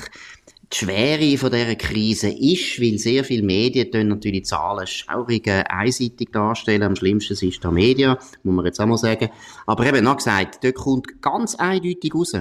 die 0.72 0.78
Schwere 0.78 1.38
von 1.38 1.52
dieser 1.52 1.76
Krise 1.76 2.30
ist, 2.30 2.80
weil 2.80 3.00
sehr 3.00 3.24
viele 3.24 3.44
Medien 3.44 4.08
natürlich 4.08 4.46
Zahlen 4.46 4.86
schaurig 4.86 5.48
einseitig 5.48 6.32
darstellen. 6.32 6.84
Am 6.84 6.96
schlimmsten 6.96 7.34
ist 7.34 7.64
der 7.64 7.72
Media, 7.72 8.20
muss 8.44 8.56
man 8.56 8.66
jetzt 8.66 8.80
auch 8.80 8.86
mal 8.86 8.98
sagen. 8.98 9.30
Aber 9.66 9.86
eben, 9.86 10.04
noch 10.04 10.18
gesagt, 10.18 10.64
dort 10.64 10.76
kommt 10.76 11.22
ganz 11.22 11.56
eindeutig 11.56 12.14
raus, 12.14 12.34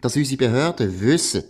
dass 0.00 0.16
unsere 0.16 0.38
Behörden 0.38 1.00
wissen, 1.00 1.44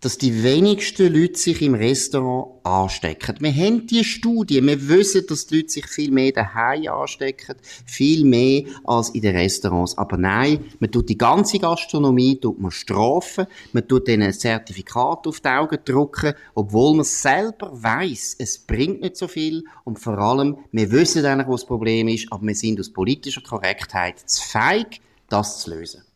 dass 0.00 0.18
die 0.18 0.42
wenigsten 0.42 1.12
Leute 1.12 1.38
sich 1.38 1.62
im 1.62 1.74
Restaurant 1.74 2.64
anstecken. 2.64 3.36
Wir 3.40 3.52
haben 3.52 3.86
die 3.86 4.04
Studie, 4.04 4.64
wir 4.64 4.88
wissen, 4.88 5.24
dass 5.28 5.46
die 5.46 5.56
Leute 5.56 5.70
sich 5.70 5.86
viel 5.86 6.10
mehr 6.10 6.32
daheim 6.32 6.88
anstecken, 6.88 7.56
viel 7.86 8.24
mehr 8.24 8.64
als 8.84 9.10
in 9.10 9.22
den 9.22 9.36
Restaurants. 9.36 9.96
Aber 9.96 10.16
nein, 10.16 10.64
man 10.80 10.90
tut 10.90 11.08
die 11.08 11.18
ganze 11.18 11.58
Gastronomie 11.58 12.38
tut 12.40 12.60
man 12.60 12.70
strafen, 12.70 13.46
man 13.72 13.86
tut 13.86 14.08
ihnen 14.08 14.22
ein 14.22 14.32
Zertifikat 14.32 15.26
auf 15.26 15.40
die 15.40 15.48
Augen 15.48 15.78
drucken, 15.84 16.34
obwohl 16.54 16.96
man 16.96 17.04
selber 17.04 17.70
weiß, 17.72 18.36
es 18.38 18.58
bringt 18.58 19.00
nicht 19.00 19.16
so 19.16 19.28
viel 19.28 19.64
und 19.84 19.98
vor 19.98 20.18
allem, 20.18 20.58
wir 20.72 20.90
wissen 20.90 21.24
eigentlich, 21.24 21.48
wo 21.48 21.52
das 21.52 21.66
Problem 21.66 22.08
ist, 22.08 22.30
aber 22.30 22.46
wir 22.46 22.54
sind 22.54 22.80
aus 22.80 22.90
politischer 22.90 23.42
Korrektheit 23.42 24.18
zu 24.18 24.42
feig, 24.42 24.98
das 25.28 25.60
zu 25.60 25.70
lösen. 25.70 26.07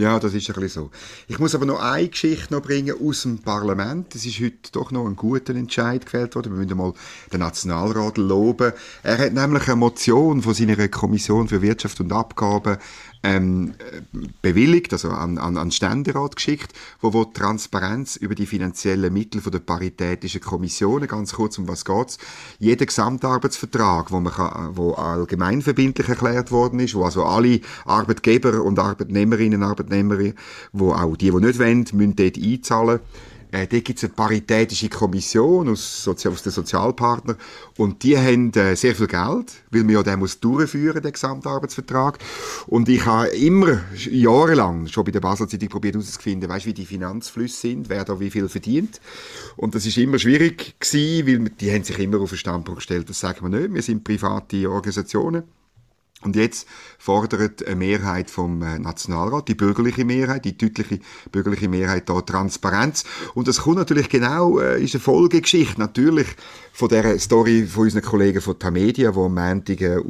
Ja, 0.00 0.18
das 0.18 0.32
ist 0.32 0.48
ein 0.48 0.54
bisschen 0.54 0.84
so. 0.84 0.90
Ich 1.28 1.38
muss 1.38 1.54
aber 1.54 1.66
noch 1.66 1.78
eine 1.78 2.08
Geschichte 2.08 2.54
noch 2.54 2.62
bringen 2.62 2.96
aus 3.06 3.20
dem 3.20 3.38
Parlament. 3.38 4.14
Es 4.14 4.24
ist 4.24 4.40
heute 4.40 4.72
doch 4.72 4.90
noch 4.92 5.06
ein 5.06 5.14
guter 5.14 5.54
Entscheid 5.54 6.06
gefällt 6.06 6.34
worden. 6.34 6.54
Wir 6.54 6.64
müssen 6.64 6.78
mal 6.78 6.94
den 7.30 7.40
Nationalrat 7.40 8.16
loben. 8.16 8.72
Er 9.02 9.18
hat 9.18 9.34
nämlich 9.34 9.66
eine 9.68 9.76
Motion 9.76 10.40
von 10.40 10.54
seiner 10.54 10.88
Kommission 10.88 11.48
für 11.48 11.60
Wirtschaft 11.60 12.00
und 12.00 12.14
Abgaben 12.14 12.78
ähm, 13.22 13.74
bewilligt, 14.40 14.92
also 14.92 15.10
an, 15.10 15.38
an, 15.38 15.56
an 15.56 15.70
Ständerat 15.70 16.36
geschickt, 16.36 16.72
wo, 17.00 17.12
wo 17.12 17.24
Transparenz 17.24 18.16
über 18.16 18.34
die 18.34 18.46
finanziellen 18.46 19.12
Mittel 19.12 19.40
von 19.40 19.52
der 19.52 19.58
Paritätischen 19.58 20.40
Kommission, 20.40 21.06
ganz 21.06 21.34
kurz 21.34 21.58
um 21.58 21.68
was 21.68 21.84
geht's, 21.84 22.18
jeder 22.58 22.86
Gesamtarbeitsvertrag, 22.86 24.10
wo 24.10 24.20
man 24.20 24.32
kann, 24.32 24.76
wo 24.76 24.92
allgemeinverbindlich 24.92 26.08
erklärt 26.08 26.50
worden 26.50 26.80
ist, 26.80 26.94
wo 26.94 27.04
also 27.04 27.24
alle 27.24 27.60
Arbeitgeber 27.84 28.62
und 28.62 28.78
Arbeitnehmerinnen 28.78 29.62
und 29.62 29.68
Arbeitnehmer, 29.68 30.18
wo 30.72 30.92
auch 30.92 31.16
die, 31.16 31.30
die 31.30 31.36
nicht 31.36 31.58
wollen, 31.58 31.86
müssen 31.92 32.16
dort 32.16 32.38
einzahlen 32.38 33.00
äh, 33.52 33.66
da 33.66 33.80
gibt 33.80 33.98
es 33.98 34.04
eine 34.04 34.12
paritätische 34.12 34.88
Kommission 34.88 35.68
aus, 35.68 36.04
Sozi 36.04 36.28
aus 36.28 36.42
den 36.42 36.52
Sozialpartnern 36.52 37.36
und 37.76 38.02
die 38.02 38.16
haben 38.16 38.52
äh, 38.52 38.76
sehr 38.76 38.94
viel 38.94 39.06
Geld, 39.06 39.62
weil 39.70 39.84
man 39.84 39.94
ja 39.94 40.02
den 40.02 40.18
muss 40.18 40.40
durchführen, 40.40 41.02
den 41.02 41.12
Gesamtarbeitsvertrag. 41.12 42.18
Und 42.66 42.88
ich 42.88 43.04
habe 43.06 43.28
immer, 43.28 43.80
jahrelang, 43.94 44.86
schon 44.86 45.04
bei 45.04 45.10
der 45.10 45.20
Basel 45.20 45.48
Zeitung 45.48 45.68
probiert 45.68 45.94
herauszufinden, 45.94 46.48
weißt, 46.48 46.66
wie 46.66 46.74
die 46.74 46.86
Finanzflüsse 46.86 47.60
sind, 47.60 47.88
wer 47.88 48.04
da 48.04 48.20
wie 48.20 48.30
viel 48.30 48.48
verdient. 48.48 49.00
Und 49.56 49.74
das 49.74 49.86
ist 49.86 49.98
immer 49.98 50.18
schwierig 50.18 50.74
gewesen, 50.78 51.26
weil 51.26 51.50
die 51.50 51.72
haben 51.72 51.84
sich 51.84 51.98
immer 51.98 52.20
auf 52.20 52.30
den 52.30 52.38
Standpunkt 52.38 52.80
gestellt, 52.80 53.08
das 53.08 53.20
sagen 53.20 53.42
wir 53.42 53.60
nicht, 53.60 53.74
wir 53.74 53.82
sind 53.82 54.04
private 54.04 54.70
Organisationen. 54.70 55.44
Und 56.22 56.36
jetzt 56.36 56.68
fordert 56.98 57.66
eine 57.66 57.76
Mehrheit 57.76 58.30
vom 58.30 58.62
äh, 58.62 58.78
Nationalrat, 58.78 59.48
die 59.48 59.54
bürgerliche 59.54 60.04
Mehrheit, 60.04 60.44
die 60.44 60.56
deutliche 60.56 61.00
bürgerliche 61.32 61.68
Mehrheit 61.68 62.10
da 62.10 62.20
Transparenz. 62.20 63.04
Und 63.34 63.48
das 63.48 63.62
kommt 63.62 63.76
natürlich 63.76 64.10
genau, 64.10 64.58
äh, 64.58 64.82
ist 64.82 64.94
eine 64.94 65.00
Folgegeschichte 65.00 65.80
natürlich 65.80 66.26
von 66.74 66.90
der 66.90 67.18
Story 67.18 67.66
von 67.66 67.84
unseren 67.84 68.02
Kollegen 68.02 68.42
von 68.42 68.58
Tamedia, 68.58 69.12
die 69.12 69.18
am 69.18 69.34
Montag 69.34 69.80
äh, 69.80 70.02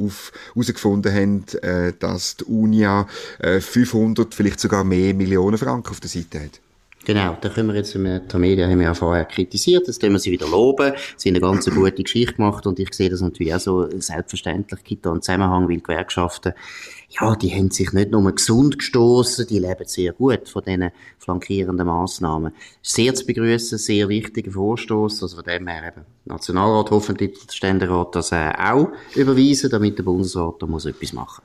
herausgefunden 0.53 1.13
haben, 1.13 1.45
äh, 1.61 1.93
dass 1.97 2.35
die 2.37 2.43
Unia 2.43 3.07
äh, 3.39 3.61
500, 3.61 4.35
vielleicht 4.35 4.59
sogar 4.59 4.83
mehr 4.83 5.13
Millionen 5.13 5.57
Franken 5.57 5.91
auf 5.91 6.01
der 6.01 6.09
Seite 6.09 6.41
hat. 6.41 6.59
Genau, 7.03 7.35
da 7.41 7.49
können 7.49 7.69
wir 7.69 7.75
jetzt 7.75 7.95
mit 7.95 8.31
der 8.31 8.39
Media 8.39 8.67
haben 8.67 8.77
wir 8.77 8.85
ja 8.85 8.93
vorher 8.93 9.25
kritisiert, 9.25 9.87
das 9.87 9.99
können 9.99 10.13
wir 10.13 10.19
sie 10.19 10.31
wieder 10.31 10.47
loben. 10.47 10.93
Sie 11.17 11.29
haben 11.29 11.35
eine 11.35 11.41
ganz 11.41 11.65
gute 11.67 12.03
Geschichte 12.03 12.35
gemacht 12.35 12.67
und 12.67 12.79
ich 12.79 12.93
sehe 12.93 13.09
das 13.09 13.21
natürlich 13.21 13.55
auch 13.55 13.59
so 13.59 13.89
selbstverständlich 13.99 14.83
gibt 14.83 15.07
da 15.07 15.11
einen 15.11 15.23
Zusammenhang, 15.23 15.67
weil 15.67 15.79
Gewerkschaften, 15.79 16.53
ja, 17.09 17.35
die 17.35 17.51
haben 17.55 17.71
sich 17.71 17.91
nicht 17.91 18.11
nur 18.11 18.31
gesund 18.31 18.77
gestoßen, 18.77 19.47
die 19.47 19.57
leben 19.57 19.85
sehr 19.85 20.13
gut 20.13 20.47
von 20.47 20.61
diesen 20.63 20.91
flankierenden 21.17 21.87
Massnahmen. 21.87 22.53
Sehr 22.83 23.15
zu 23.15 23.25
begrüßen, 23.25 23.79
sehr 23.79 24.07
wichtiger 24.07 24.51
Vorstoß, 24.51 25.23
also 25.23 25.37
von 25.37 25.45
dem 25.45 25.67
her 25.67 25.87
eben 25.87 26.05
Nationalrat, 26.25 26.91
hoffentlich 26.91 27.47
der 27.47 27.53
Ständerat 27.53 28.15
das 28.15 28.31
äh, 28.31 28.51
auch 28.55 28.89
überweisen, 29.15 29.71
damit 29.71 29.97
der 29.97 30.03
Bundesrat 30.03 30.61
da 30.61 30.67
muss 30.67 30.85
etwas 30.85 31.13
machen. 31.13 31.41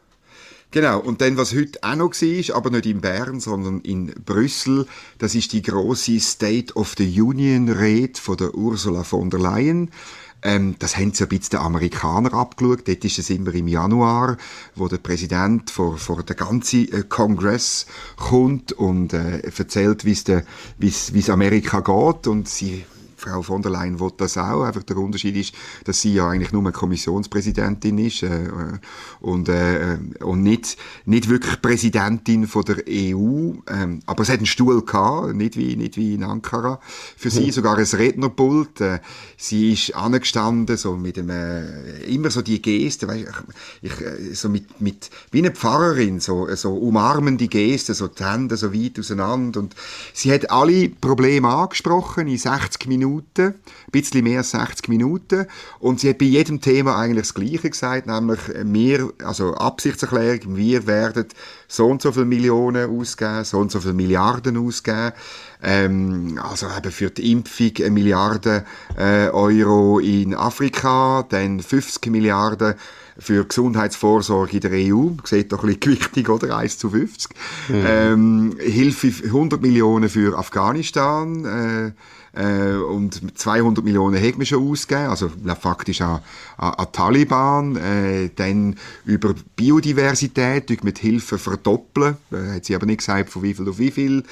Genau, 0.72 0.98
und 1.00 1.20
dann, 1.20 1.36
was 1.36 1.54
heute 1.54 1.78
auch 1.82 1.94
noch 1.94 2.12
war, 2.12 2.56
aber 2.56 2.70
nicht 2.70 2.86
in 2.86 3.00
Bern, 3.00 3.40
sondern 3.40 3.80
in 3.80 4.12
Brüssel, 4.24 4.86
das 5.18 5.34
ist 5.34 5.52
die 5.52 5.62
große 5.62 6.18
State 6.20 6.74
of 6.74 6.94
the 6.98 7.20
Union-Rede 7.20 8.20
von 8.20 8.36
der 8.36 8.54
Ursula 8.54 9.04
von 9.04 9.30
der 9.30 9.40
Leyen. 9.40 9.90
Ähm, 10.42 10.76
das 10.78 10.96
haben 10.96 11.14
so 11.14 11.24
ein 11.24 11.28
bisschen 11.28 11.50
die 11.52 11.56
Amerikaner 11.56 12.34
abgeschaut. 12.34 12.86
Dort 12.86 13.04
ist 13.04 13.18
es 13.18 13.30
immer 13.30 13.54
im 13.54 13.68
Januar, 13.68 14.36
wo 14.74 14.86
der 14.86 14.98
Präsident 14.98 15.70
vor, 15.70 15.96
vor 15.96 16.22
der 16.22 16.36
ganzen 16.36 16.92
äh, 16.92 17.02
Kongress 17.08 17.86
kommt 18.16 18.72
und 18.72 19.12
äh, 19.12 19.38
erzählt, 19.40 20.04
wie 20.04 20.12
es 20.12 21.30
Amerika 21.30 21.80
geht. 21.80 22.26
Und 22.26 22.48
sie 22.48 22.84
Frau 23.26 23.42
von 23.42 23.62
der 23.62 23.72
Leyen 23.72 23.98
will 23.98 24.12
das 24.16 24.38
auch. 24.38 24.62
Einfach 24.62 24.84
der 24.84 24.96
Unterschied 24.98 25.36
ist, 25.36 25.54
dass 25.84 26.00
sie 26.00 26.14
ja 26.14 26.28
eigentlich 26.28 26.52
nur 26.52 26.62
eine 26.62 26.72
Kommissionspräsidentin 26.72 27.98
ist 27.98 28.22
äh, 28.22 28.48
und, 29.20 29.48
äh, 29.48 29.98
und 30.20 30.42
nicht, 30.42 30.76
nicht 31.04 31.28
wirklich 31.28 31.60
Präsidentin 31.60 32.46
von 32.46 32.64
der 32.64 32.76
EU. 32.88 33.52
Ähm, 33.68 34.00
aber 34.06 34.22
es 34.22 34.28
hat 34.28 34.38
einen 34.38 34.46
Stuhl 34.46 34.84
gehabt, 34.84 35.34
nicht 35.34 35.56
wie, 35.56 35.76
nicht 35.76 35.96
wie 35.96 36.14
in 36.14 36.22
Ankara. 36.22 36.80
Für 37.16 37.30
sie 37.30 37.50
sogar 37.50 37.76
ein 37.76 37.84
Rednerpult. 37.84 38.80
Äh, 38.80 39.00
sie 39.36 39.72
ist 39.72 39.94
angestanden, 39.94 40.76
so 40.76 40.96
mit 40.96 41.18
einem, 41.18 41.30
äh, 41.30 42.02
immer 42.04 42.30
so 42.30 42.42
die 42.42 42.62
Geste, 42.62 43.08
weißt, 43.08 43.26
ich, 43.82 43.90
ich, 43.90 44.00
äh, 44.00 44.34
so 44.34 44.48
mit, 44.48 44.80
mit, 44.80 45.10
wie 45.32 45.38
eine 45.38 45.50
Pfarrerin, 45.50 46.20
so, 46.20 46.46
so 46.54 46.74
umarmende 46.74 47.48
Geste, 47.48 47.94
so 47.94 48.06
die 48.06 48.24
Hände 48.24 48.56
so 48.56 48.72
weit 48.72 48.98
auseinander. 48.98 49.60
Und 49.60 49.74
sie 50.12 50.32
hat 50.32 50.50
alle 50.50 50.88
Probleme 50.88 51.48
angesprochen 51.48 52.28
in 52.28 52.38
60 52.38 52.86
Minuten, 52.86 53.15
ein 53.38 53.54
bisschen 53.90 54.24
mehr 54.24 54.38
als 54.38 54.50
60 54.50 54.88
Minuten. 54.88 55.46
Und 55.78 56.00
sie 56.00 56.10
hat 56.10 56.18
bei 56.18 56.26
jedem 56.26 56.60
Thema 56.60 56.96
eigentlich 56.96 57.26
das 57.26 57.34
Gleiche 57.34 57.70
gesagt, 57.70 58.06
nämlich 58.06 58.40
wir, 58.64 59.12
also 59.24 59.54
Absichtserklärung, 59.54 60.56
wir 60.56 60.86
werden 60.86 61.26
so 61.68 61.86
und 61.86 62.02
so 62.02 62.12
viele 62.12 62.26
Millionen 62.26 62.90
ausgeben, 62.90 63.44
so 63.44 63.58
und 63.58 63.70
so 63.70 63.80
viele 63.80 63.94
Milliarden 63.94 64.56
ausgeben. 64.56 65.12
Ähm, 65.62 66.38
also 66.42 66.66
eben 66.76 66.92
für 66.92 67.10
die 67.10 67.32
Impfung 67.32 67.72
eine 67.78 67.90
Milliarde 67.90 68.64
äh, 68.96 69.28
Euro 69.28 69.98
in 69.98 70.34
Afrika, 70.34 71.24
dann 71.28 71.60
50 71.60 72.10
Milliarden 72.10 72.74
für 73.18 73.44
Gesundheitsvorsorge 73.44 74.56
in 74.56 74.60
der 74.60 74.72
EU. 74.72 75.10
Sieht 75.24 75.52
doch 75.52 75.62
ein 75.62 75.66
bisschen 75.68 75.80
gewichtig, 75.80 76.28
oder? 76.28 76.56
1 76.56 76.78
zu 76.78 76.90
50. 76.90 77.30
Mhm. 77.68 77.84
Ähm, 77.86 78.56
Hilfe 78.60 79.08
100 79.24 79.60
Millionen 79.62 80.08
für 80.08 80.38
Afghanistan. 80.38 81.44
Äh, 81.44 81.92
äh, 82.36 82.76
und 82.76 83.38
200 83.38 83.84
Millionen 83.84 84.22
hat 84.22 84.36
man 84.36 84.46
schon 84.46 84.68
ausgegeben, 84.70 85.08
also 85.08 85.30
faktisch 85.60 86.00
an, 86.00 86.20
an, 86.56 86.74
an 86.74 86.92
Taliban. 86.92 87.76
Äh, 87.76 88.30
dann 88.34 88.76
über 89.04 89.34
Biodiversität, 89.56 90.84
mit 90.84 90.98
Hilfe 90.98 91.38
verdoppeln, 91.38 92.16
äh, 92.30 92.56
hat 92.56 92.64
sie 92.64 92.74
aber 92.74 92.86
nicht 92.86 92.98
gesagt, 92.98 93.30
von 93.30 93.42
wie 93.42 93.54
viel 93.54 93.68
auf 93.68 93.78
wie 93.78 93.90
viel, 93.90 94.22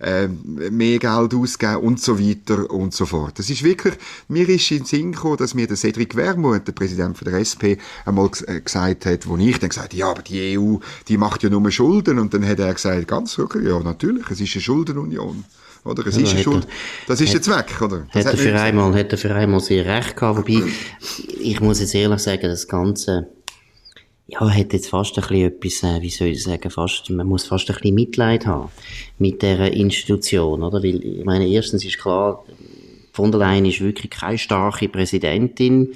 äh, 0.00 0.28
mehr 0.28 0.98
Geld 0.98 1.34
ausgeben 1.34 1.76
und 1.76 2.00
so 2.00 2.18
weiter 2.18 2.70
und 2.70 2.92
so 2.92 3.06
fort. 3.06 3.38
Das 3.38 3.48
ist 3.48 3.62
wirklich, 3.62 3.94
mir 4.28 4.48
ist 4.48 4.70
in 4.70 4.78
den 4.78 4.86
Sinn 4.86 5.12
gekommen, 5.12 5.36
dass 5.36 5.54
mir 5.54 5.66
der 5.66 5.76
Cedric 5.76 6.16
Wermuth, 6.16 6.66
der 6.66 6.72
Präsident 6.72 7.16
von 7.16 7.30
der 7.30 7.40
SP, 7.40 7.78
einmal 8.04 8.30
äh, 8.46 8.60
gesagt 8.60 9.06
hat, 9.06 9.26
wo 9.26 9.36
ich 9.36 9.58
dann 9.58 9.68
gesagt 9.68 9.92
habe, 9.92 9.96
ja, 9.96 10.10
aber 10.10 10.22
die 10.22 10.58
EU, 10.58 10.76
die 11.08 11.16
macht 11.16 11.42
ja 11.42 11.50
nur 11.50 11.70
Schulden 11.70 12.18
und 12.18 12.34
dann 12.34 12.46
hat 12.46 12.58
er 12.58 12.74
gesagt, 12.74 13.08
ganz 13.08 13.38
wirklich, 13.38 13.66
ja, 13.66 13.78
natürlich, 13.80 14.28
es 14.30 14.40
ist 14.40 14.54
eine 14.54 14.62
Schuldenunion. 14.62 15.44
Oder? 15.84 16.06
Es 16.06 16.16
ja, 16.16 16.22
ist 16.22 16.40
Schuld. 16.40 16.66
Das 17.06 17.20
ist 17.20 17.34
der 17.34 17.42
Zweck, 17.42 17.80
oder? 17.82 18.06
Das 18.12 18.24
hat, 18.24 18.34
er 18.34 18.38
für 18.38 18.60
einmal, 18.60 18.94
hat 18.94 19.10
er 19.12 19.18
für 19.18 19.34
einmal 19.34 19.60
sehr 19.60 19.84
recht 19.84 20.16
gehabt. 20.16 20.38
Wobei, 20.38 20.62
ich 21.40 21.60
muss 21.60 21.80
jetzt 21.80 21.94
ehrlich 21.94 22.20
sagen, 22.20 22.42
das 22.42 22.68
Ganze, 22.68 23.26
ja, 24.28 24.48
hat 24.48 24.72
jetzt 24.72 24.88
fast 24.88 25.18
ein 25.18 25.22
bisschen 25.22 25.46
etwas, 25.46 25.82
äh, 25.82 26.00
wie 26.00 26.10
soll 26.10 26.28
ich 26.28 26.42
sagen, 26.44 26.70
fast, 26.70 27.10
man 27.10 27.26
muss 27.26 27.46
fast 27.46 27.68
ein 27.68 27.76
bisschen 27.76 27.94
Mitleid 27.96 28.46
haben 28.46 28.70
mit 29.18 29.42
der 29.42 29.72
Institution, 29.72 30.62
oder? 30.62 30.82
Weil, 30.82 31.04
ich 31.04 31.24
meine, 31.24 31.48
erstens 31.48 31.84
ist 31.84 31.98
klar, 31.98 32.44
von 33.12 33.32
der 33.32 33.40
Leyen 33.40 33.66
ist 33.66 33.80
wirklich 33.80 34.10
keine 34.10 34.38
starke 34.38 34.88
Präsidentin 34.88 35.94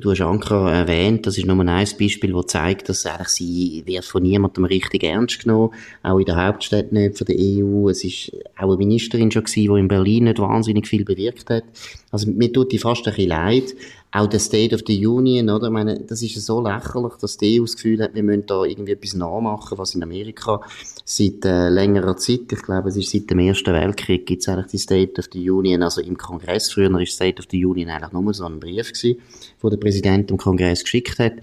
du 0.00 0.10
hast 0.10 0.20
Ankara 0.20 0.72
erwähnt, 0.72 1.26
das 1.26 1.38
ist 1.38 1.46
nur 1.46 1.58
ein 1.58 1.66
Beispiel, 1.98 2.32
das 2.32 2.46
zeigt, 2.46 2.88
dass 2.88 3.06
eigentlich 3.06 3.28
sie 3.28 3.82
wird 3.86 4.04
von 4.04 4.22
niemandem 4.22 4.64
richtig 4.64 5.04
ernst 5.04 5.42
genommen, 5.42 5.74
auch 6.02 6.18
in 6.18 6.24
der 6.24 6.44
Hauptstadt 6.44 6.92
nicht 6.92 7.18
von 7.18 7.26
der 7.26 7.36
EU. 7.38 7.88
Es 7.88 8.04
ist 8.04 8.32
auch 8.56 8.68
eine 8.68 8.76
Ministerin 8.76 9.30
schon 9.30 9.44
gewesen, 9.44 9.74
die 9.74 9.80
in 9.80 9.88
Berlin 9.88 10.24
nicht 10.24 10.38
wahnsinnig 10.38 10.88
viel 10.88 11.04
bewirkt 11.04 11.50
hat. 11.50 11.64
Also 12.10 12.30
mir 12.30 12.52
tut 12.52 12.72
die 12.72 12.78
fast 12.78 13.06
ein 13.06 13.14
bisschen 13.14 13.28
leid. 13.28 13.74
Auch 14.12 14.26
der 14.26 14.40
State 14.40 14.74
of 14.74 14.82
the 14.86 15.06
Union, 15.06 15.48
oder? 15.48 15.68
Ich 15.68 15.72
meine, 15.72 16.00
das 16.00 16.20
ist 16.22 16.34
so 16.44 16.60
lächerlich, 16.60 17.12
dass 17.20 17.36
die 17.36 17.60
EU 17.60 17.64
das 17.64 17.76
Gefühl 17.76 18.02
hat, 18.02 18.14
wir 18.14 18.24
müssen 18.24 18.46
da 18.46 18.64
irgendwie 18.64 18.92
etwas 18.92 19.14
nachmachen, 19.14 19.78
was 19.78 19.94
in 19.94 20.02
Amerika 20.02 20.60
seit 21.04 21.44
äh, 21.44 21.68
längerer 21.68 22.16
Zeit, 22.16 22.52
ich 22.52 22.62
glaube, 22.62 22.88
es 22.88 22.96
ist 22.96 23.10
seit 23.10 23.30
dem 23.30 23.38
Ersten 23.38 23.72
Weltkrieg, 23.72 24.26
gibt 24.26 24.42
es 24.42 24.48
eigentlich 24.48 24.72
die 24.72 24.78
State 24.78 25.20
of 25.20 25.28
the 25.32 25.48
Union, 25.48 25.84
also 25.84 26.00
im 26.00 26.18
Kongress, 26.18 26.72
früher 26.72 26.92
war 26.92 27.06
State 27.06 27.40
of 27.40 27.46
the 27.50 27.64
Union 27.64 27.88
eigentlich 27.88 28.12
nur 28.12 28.34
so 28.34 28.44
ein 28.44 28.58
Brief 28.58 28.92
gewesen, 28.92 29.20
wo 29.60 29.70
der 29.70 29.76
Präsident 29.76 30.30
dem 30.30 30.38
Kongress 30.38 30.82
geschickt 30.82 31.20
hat. 31.20 31.34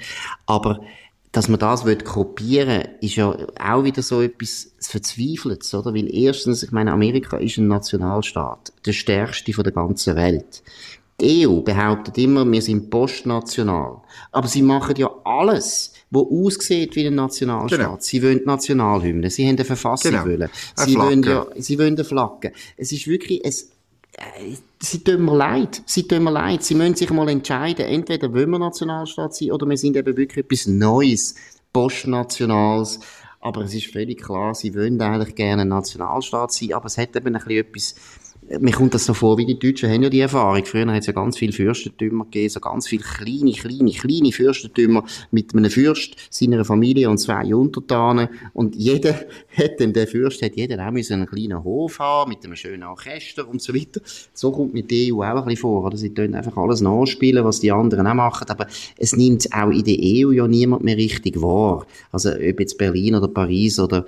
Aber 0.45 0.81
dass 1.37 1.49
man 1.49 1.59
das 1.59 1.85
will 1.85 1.97
kopieren 1.97 2.83
ist 2.99 3.15
ja 3.15 3.37
auch 3.59 3.83
wieder 3.83 4.01
so 4.01 4.23
etwas 4.23 4.71
Verzweifeltes, 4.79 5.71
oder? 5.75 5.93
Weil 5.93 6.11
erstens, 6.11 6.63
ich 6.63 6.71
meine, 6.71 6.91
Amerika 6.91 7.37
ist 7.37 7.59
ein 7.59 7.67
Nationalstaat, 7.67 8.73
der 8.87 8.93
stärkste 8.93 9.53
von 9.53 9.63
der 9.63 9.71
ganzen 9.71 10.15
Welt. 10.15 10.63
Die 11.21 11.47
EU 11.47 11.61
behauptet 11.61 12.17
immer, 12.17 12.51
wir 12.51 12.61
sind 12.63 12.89
postnational. 12.89 14.01
Aber 14.31 14.47
sie 14.47 14.63
machen 14.63 14.95
ja 14.95 15.11
alles, 15.25 15.93
wo 16.09 16.27
aussieht 16.43 16.95
wie 16.95 17.05
ein 17.05 17.13
Nationalstaat. 17.13 17.81
Genau. 17.81 17.97
Sie 17.99 18.23
wollen 18.23 18.41
Nationalhymne, 18.43 19.29
sie 19.29 19.45
haben 19.45 19.57
eine 19.57 19.65
Verfassung 19.65 20.13
genau. 20.13 20.25
wollen. 20.25 20.49
Sie 20.75 20.95
wollen 20.97 21.21
ja, 21.21 21.45
sie 21.55 21.77
wollen 21.77 21.93
eine 21.93 22.03
Flagge. 22.03 22.51
Es 22.77 22.91
ist 22.91 23.05
wirklich, 23.05 23.41
es, 23.43 23.69
sie 24.79 25.03
tun 25.03 25.25
mir 25.25 25.35
leid. 25.35 25.81
Sie 25.85 26.07
tun 26.07 26.23
mir 26.23 26.31
leid. 26.31 26.63
Sie 26.63 26.75
müssen 26.75 26.95
sich 26.95 27.09
mal 27.09 27.29
entscheiden. 27.29 27.85
Entweder 27.85 28.33
wollen 28.33 28.49
wir 28.51 28.59
Nationalstaat 28.59 29.35
sein 29.35 29.51
oder 29.51 29.67
wir 29.67 29.77
sind 29.77 29.95
eben 29.95 30.17
wirklich 30.17 30.45
etwas 30.45 30.67
Neues, 30.67 31.35
postnationales. 31.73 32.99
Aber 33.39 33.61
es 33.61 33.73
ist 33.73 33.91
völlig 33.93 34.21
klar, 34.21 34.55
sie 34.55 34.73
wollen 34.75 34.99
eigentlich 34.99 35.35
gerne 35.35 35.63
Nationalstaat 35.63 36.51
sein, 36.51 36.73
aber 36.73 36.87
es 36.87 36.97
hat 36.97 37.15
eben 37.15 37.35
ein 37.35 37.43
bisschen 37.43 37.59
etwas, 37.59 37.95
mir 38.59 38.71
kommt 38.71 38.93
das 38.93 39.05
so 39.05 39.13
vor, 39.13 39.37
wie 39.37 39.45
die 39.45 39.59
Deutschen 39.59 39.89
haben 39.89 40.03
ja 40.03 40.09
die 40.09 40.21
Erfahrung. 40.21 40.65
Früher 40.65 40.87
hat 40.87 41.01
es 41.01 41.07
ja 41.07 41.13
ganz 41.13 41.37
viele 41.37 41.51
Fürstentümer 41.51 42.23
gegeben, 42.25 42.49
so 42.49 42.59
ganz 42.59 42.87
viele 42.87 43.03
kleine, 43.03 43.51
kleine, 43.51 43.91
kleine 43.91 44.31
Fürstentümer 44.31 45.03
mit 45.31 45.53
einem 45.53 45.69
Fürst, 45.69 46.15
seiner 46.29 46.63
Familie 46.63 47.09
und 47.09 47.17
zwei 47.17 47.53
Untertanen. 47.53 48.29
Und 48.53 48.75
jeder 48.75 49.13
hat 49.57 49.79
dann, 49.79 49.93
der 49.93 50.07
Fürst 50.07 50.41
hat 50.41 50.55
jeder 50.55 50.85
auch 50.85 50.91
müssen 50.91 51.13
einen 51.13 51.27
kleinen 51.27 51.63
Hof 51.63 51.99
haben, 51.99 52.29
mit 52.29 52.43
einem 52.45 52.55
schönen 52.55 52.83
Orchester 52.83 53.47
und 53.47 53.61
so 53.61 53.73
weiter. 53.73 54.01
So 54.33 54.51
kommt 54.51 54.73
mit 54.73 54.91
der 54.91 55.13
EU 55.13 55.21
auch 55.21 55.23
ein 55.23 55.45
bisschen 55.45 55.57
vor, 55.57 55.83
oder? 55.83 55.97
Sie 55.97 56.13
tun 56.13 56.33
einfach 56.33 56.55
alles 56.55 56.81
nachspielen, 56.81 57.43
was 57.43 57.59
die 57.59 57.71
anderen 57.71 58.07
auch 58.07 58.13
machen, 58.13 58.49
aber 58.49 58.67
es 58.97 59.15
nimmt 59.15 59.47
auch 59.53 59.71
in 59.71 59.83
der 59.83 59.97
EU 59.99 60.31
ja 60.31 60.47
niemand 60.47 60.83
mehr 60.83 60.97
richtig 60.97 61.41
wahr. 61.41 61.85
Also, 62.11 62.29
ob 62.29 62.59
jetzt 62.59 62.77
Berlin 62.77 63.15
oder 63.15 63.27
Paris 63.27 63.79
oder 63.79 64.05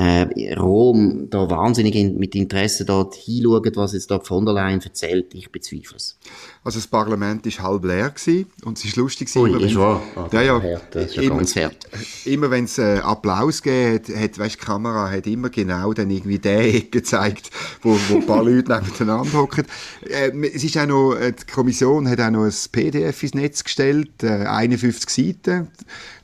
äh, 0.00 0.54
Rom 0.54 1.28
da 1.28 1.50
wahnsinnig 1.50 1.94
in, 1.94 2.18
mit 2.18 2.34
Interesse 2.34 2.86
dort 2.86 3.14
hinschauen, 3.14 3.76
was 3.76 3.92
jetzt 3.92 4.10
da 4.10 4.18
von 4.18 4.46
der 4.46 4.54
Leyen 4.54 4.80
erzählt, 4.80 5.34
ich 5.34 5.52
bezweifle 5.52 5.96
es. 5.96 6.18
Also 6.62 6.78
das 6.78 6.88
Parlament 6.88 7.46
ist 7.46 7.62
halb 7.62 7.86
leer 7.86 8.10
gewesen 8.10 8.46
und 8.64 8.76
es 8.76 8.84
ist 8.84 8.96
lustig 8.96 9.34
Ui, 9.34 9.48
immer, 9.48 9.62
ist 9.62 9.76
wahr. 9.76 10.02
Oh, 10.14 10.28
ja, 10.30 10.42
ja, 10.42 10.62
hart, 10.62 10.94
das 10.94 11.04
ist 11.06 11.16
immer, 11.16 11.36
ganz 11.36 11.56
hart. 11.56 11.88
Immer 12.26 12.50
wenn 12.50 12.64
es 12.64 12.76
äh, 12.76 12.98
Applaus 12.98 13.62
gegeben 13.62 14.20
hat, 14.20 14.38
weißt, 14.38 14.56
die 14.56 14.64
Kamera 14.66 15.10
hat 15.10 15.26
immer 15.26 15.48
genau 15.48 15.94
dann 15.94 16.10
irgendwie 16.10 16.38
den 16.38 16.90
gezeigt, 16.90 17.50
wo, 17.80 17.98
wo 18.08 18.16
ein 18.16 18.26
paar 18.26 18.44
Leute 18.44 18.78
nebeneinander 18.78 19.32
hocken. 19.32 19.64
Äh, 20.02 20.32
es 20.48 20.62
ist 20.62 20.76
auch 20.76 20.86
noch, 20.86 21.14
äh, 21.14 21.32
die 21.32 21.50
Kommission 21.50 22.06
hat 22.06 22.20
auch 22.20 22.30
noch 22.30 22.44
ein 22.44 22.54
PDF 22.72 23.22
ins 23.22 23.34
Netz 23.34 23.64
gestellt, 23.64 24.22
äh, 24.22 24.44
51 24.44 25.08
Seiten. 25.08 25.68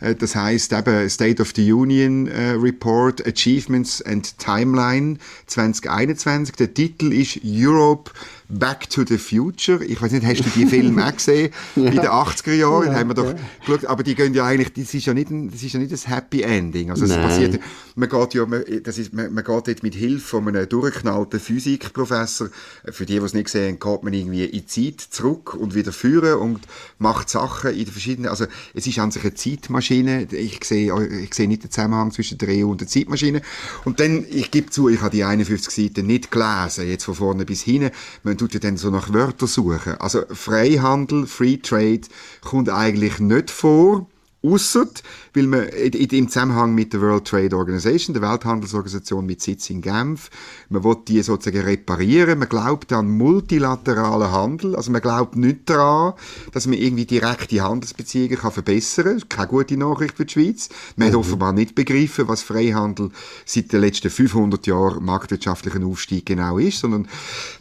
Äh, 0.01 0.17
das 0.17 0.37
heißt 0.37 0.75
eben 0.75 1.09
State 1.09 1.41
of 1.41 1.53
the 1.57 1.73
Union 1.73 2.29
Report, 2.29 3.27
Achievements 3.27 4.03
and 4.03 4.39
Timeline 4.39 5.17
2021. 5.47 6.57
Der 6.57 6.75
Titel 6.75 7.11
ist 7.15 7.41
Europe 7.43 8.11
Back 8.49 8.89
to 8.91 9.05
the 9.05 9.19
Future. 9.19 9.85
Ich 9.85 10.01
weiß 10.01 10.13
nicht, 10.13 10.25
hast 10.25 10.45
du 10.45 10.51
die 10.51 10.67
Filme 10.67 11.07
auch 11.07 11.13
gesehen? 11.13 11.53
ja. 11.77 11.85
In 11.85 11.93
den 11.93 12.07
80er 12.07 12.53
Jahren 12.53 12.87
ja, 12.87 12.95
haben 12.95 13.11
wir 13.11 13.15
doch 13.15 13.33
ja. 13.33 13.37
geschaut, 13.61 13.85
aber 13.87 14.03
die 14.03 14.15
gehen 14.15 14.35
ja 14.35 14.45
eigentlich, 14.45 14.73
das 14.73 14.95
ist 14.95 15.07
ja 15.07 15.15
nicht 15.15 15.31
ein, 15.31 15.51
das 15.51 15.63
ist 15.63 15.73
ja 15.73 15.81
nicht 15.81 15.93
ein 15.93 16.15
Happy 16.15 16.43
Ending. 16.43 16.91
Also 16.91 17.05
es 17.07 17.13
passiert, 17.13 17.61
man 17.97 18.09
geht 18.09 18.35
ja, 18.35 18.47
man, 18.47 18.63
das 18.85 18.99
ist, 18.99 19.13
man, 19.13 19.33
man 19.33 19.43
geht 19.43 19.67
dort 19.67 19.83
mit 19.83 19.95
Hilfe 19.95 20.27
von 20.27 20.49
einem 20.49 20.69
durchgeknallten 20.69 21.41
Physikprofessor, 21.41 22.49
für 22.91 23.07
die, 23.07 23.19
die 23.19 23.25
es 23.25 23.35
nicht 23.35 23.49
sehen, 23.49 23.79
geht 23.81 24.03
man 24.03 24.13
irgendwie 24.13 24.45
in 24.45 24.51
die 24.53 24.67
Zeit 24.67 25.01
zurück 25.01 25.55
und 25.55 25.75
wieder 25.75 25.93
führen 25.93 26.39
und 26.39 26.61
macht 26.99 27.29
Sachen 27.29 27.71
in 27.71 27.85
den 27.85 27.93
verschiedenen, 27.93 28.31
also 28.31 28.47
es 28.75 28.87
ist 28.87 28.99
an 28.99 29.11
sich 29.11 29.23
eine 29.23 29.35
Zeitmaschine. 29.35 30.29
Ich 30.31 30.63
sehe, 30.65 30.93
ich 31.23 31.35
sehe 31.35 31.49
nicht 31.49 31.65
den 31.65 31.71
Zusammenhang 31.71 32.13
zwischen 32.13 32.39
der 32.39 32.49
EU 32.51 32.71
und 32.71 32.81
der 32.81 32.89
Zeitmaschine. 32.89 33.43
Und 33.85 34.01
dann, 34.01 34.25
ich 34.31 34.51
gebe 34.51 34.71
zu, 34.71 34.89
ich 34.89 35.01
habe 35.01 35.11
die 35.11 35.25
51 35.25 35.73
Seiten 35.73 36.07
nicht 36.07 36.31
gelesen, 36.31 36.89
jetzt 36.89 37.05
von 37.05 37.15
vorne 37.15 37.45
bis 37.45 37.63
hinten. 37.63 37.91
Man 38.23 38.36
man 38.37 38.41
tut 38.51 38.53
ja 38.53 38.61
dann 38.61 38.77
so 38.77 38.91
nach 38.91 39.15
Wörtern 39.15 39.49
suchen. 39.49 39.95
Also 39.99 40.23
Freihandel, 40.31 41.27
Free 41.27 41.57
Trade 41.57 42.03
kommt 42.43 42.69
eigentlich 42.69 43.19
nicht 43.19 43.51
vor. 43.51 44.11
Ausser, 44.47 44.87
weil 45.35 45.47
man 45.47 45.69
im 45.69 46.29
Zusammenhang 46.29 46.75
mit 46.75 46.93
der 46.93 47.01
World 47.01 47.27
Trade 47.27 47.57
Organization, 47.57 48.13
der 48.15 48.23
Welthandelsorganisation 48.23 49.27
mit 49.27 49.43
Sitz 49.43 49.71
in 49.71 49.83
Genf, 49.83 50.31
man 50.69 50.85
will 50.85 50.97
die 51.07 51.23
sozusagen 51.23 51.65
reparieren, 51.65 52.39
man 52.39 52.49
glaubt 52.49 52.93
an 52.93 53.11
multilateralen 53.11 54.31
Handel, 54.31 54.77
also 54.77 54.93
man 54.93 55.01
glaubt 55.01 55.37
nicht 55.37 55.69
daran, 55.69 56.15
dass 56.53 56.67
man 56.67 56.79
irgendwie 56.79 57.07
direkte 57.07 57.63
Handelsbeziehungen 57.63 58.39
kann 58.39 58.53
verbessern 58.53 59.19
kann. 59.19 59.29
Keine 59.29 59.49
gute 59.49 59.77
Nachricht 59.77 60.17
für 60.17 60.25
die 60.25 60.33
Schweiz. 60.33 60.69
Man 60.97 61.09
mhm. 61.09 61.13
hat 61.13 61.19
offenbar 61.19 61.53
nicht 61.53 61.75
begriffen, 61.75 62.29
was 62.29 62.43
Freihandel 62.43 63.11
seit 63.45 63.73
den 63.73 63.81
letzten 63.81 64.11
500 64.11 64.65
Jahren 64.67 65.05
marktwirtschaftlichen 65.05 65.85
Aufstieg 65.85 66.27
genau 66.27 66.59
ist, 66.59 66.81
sondern 66.81 67.09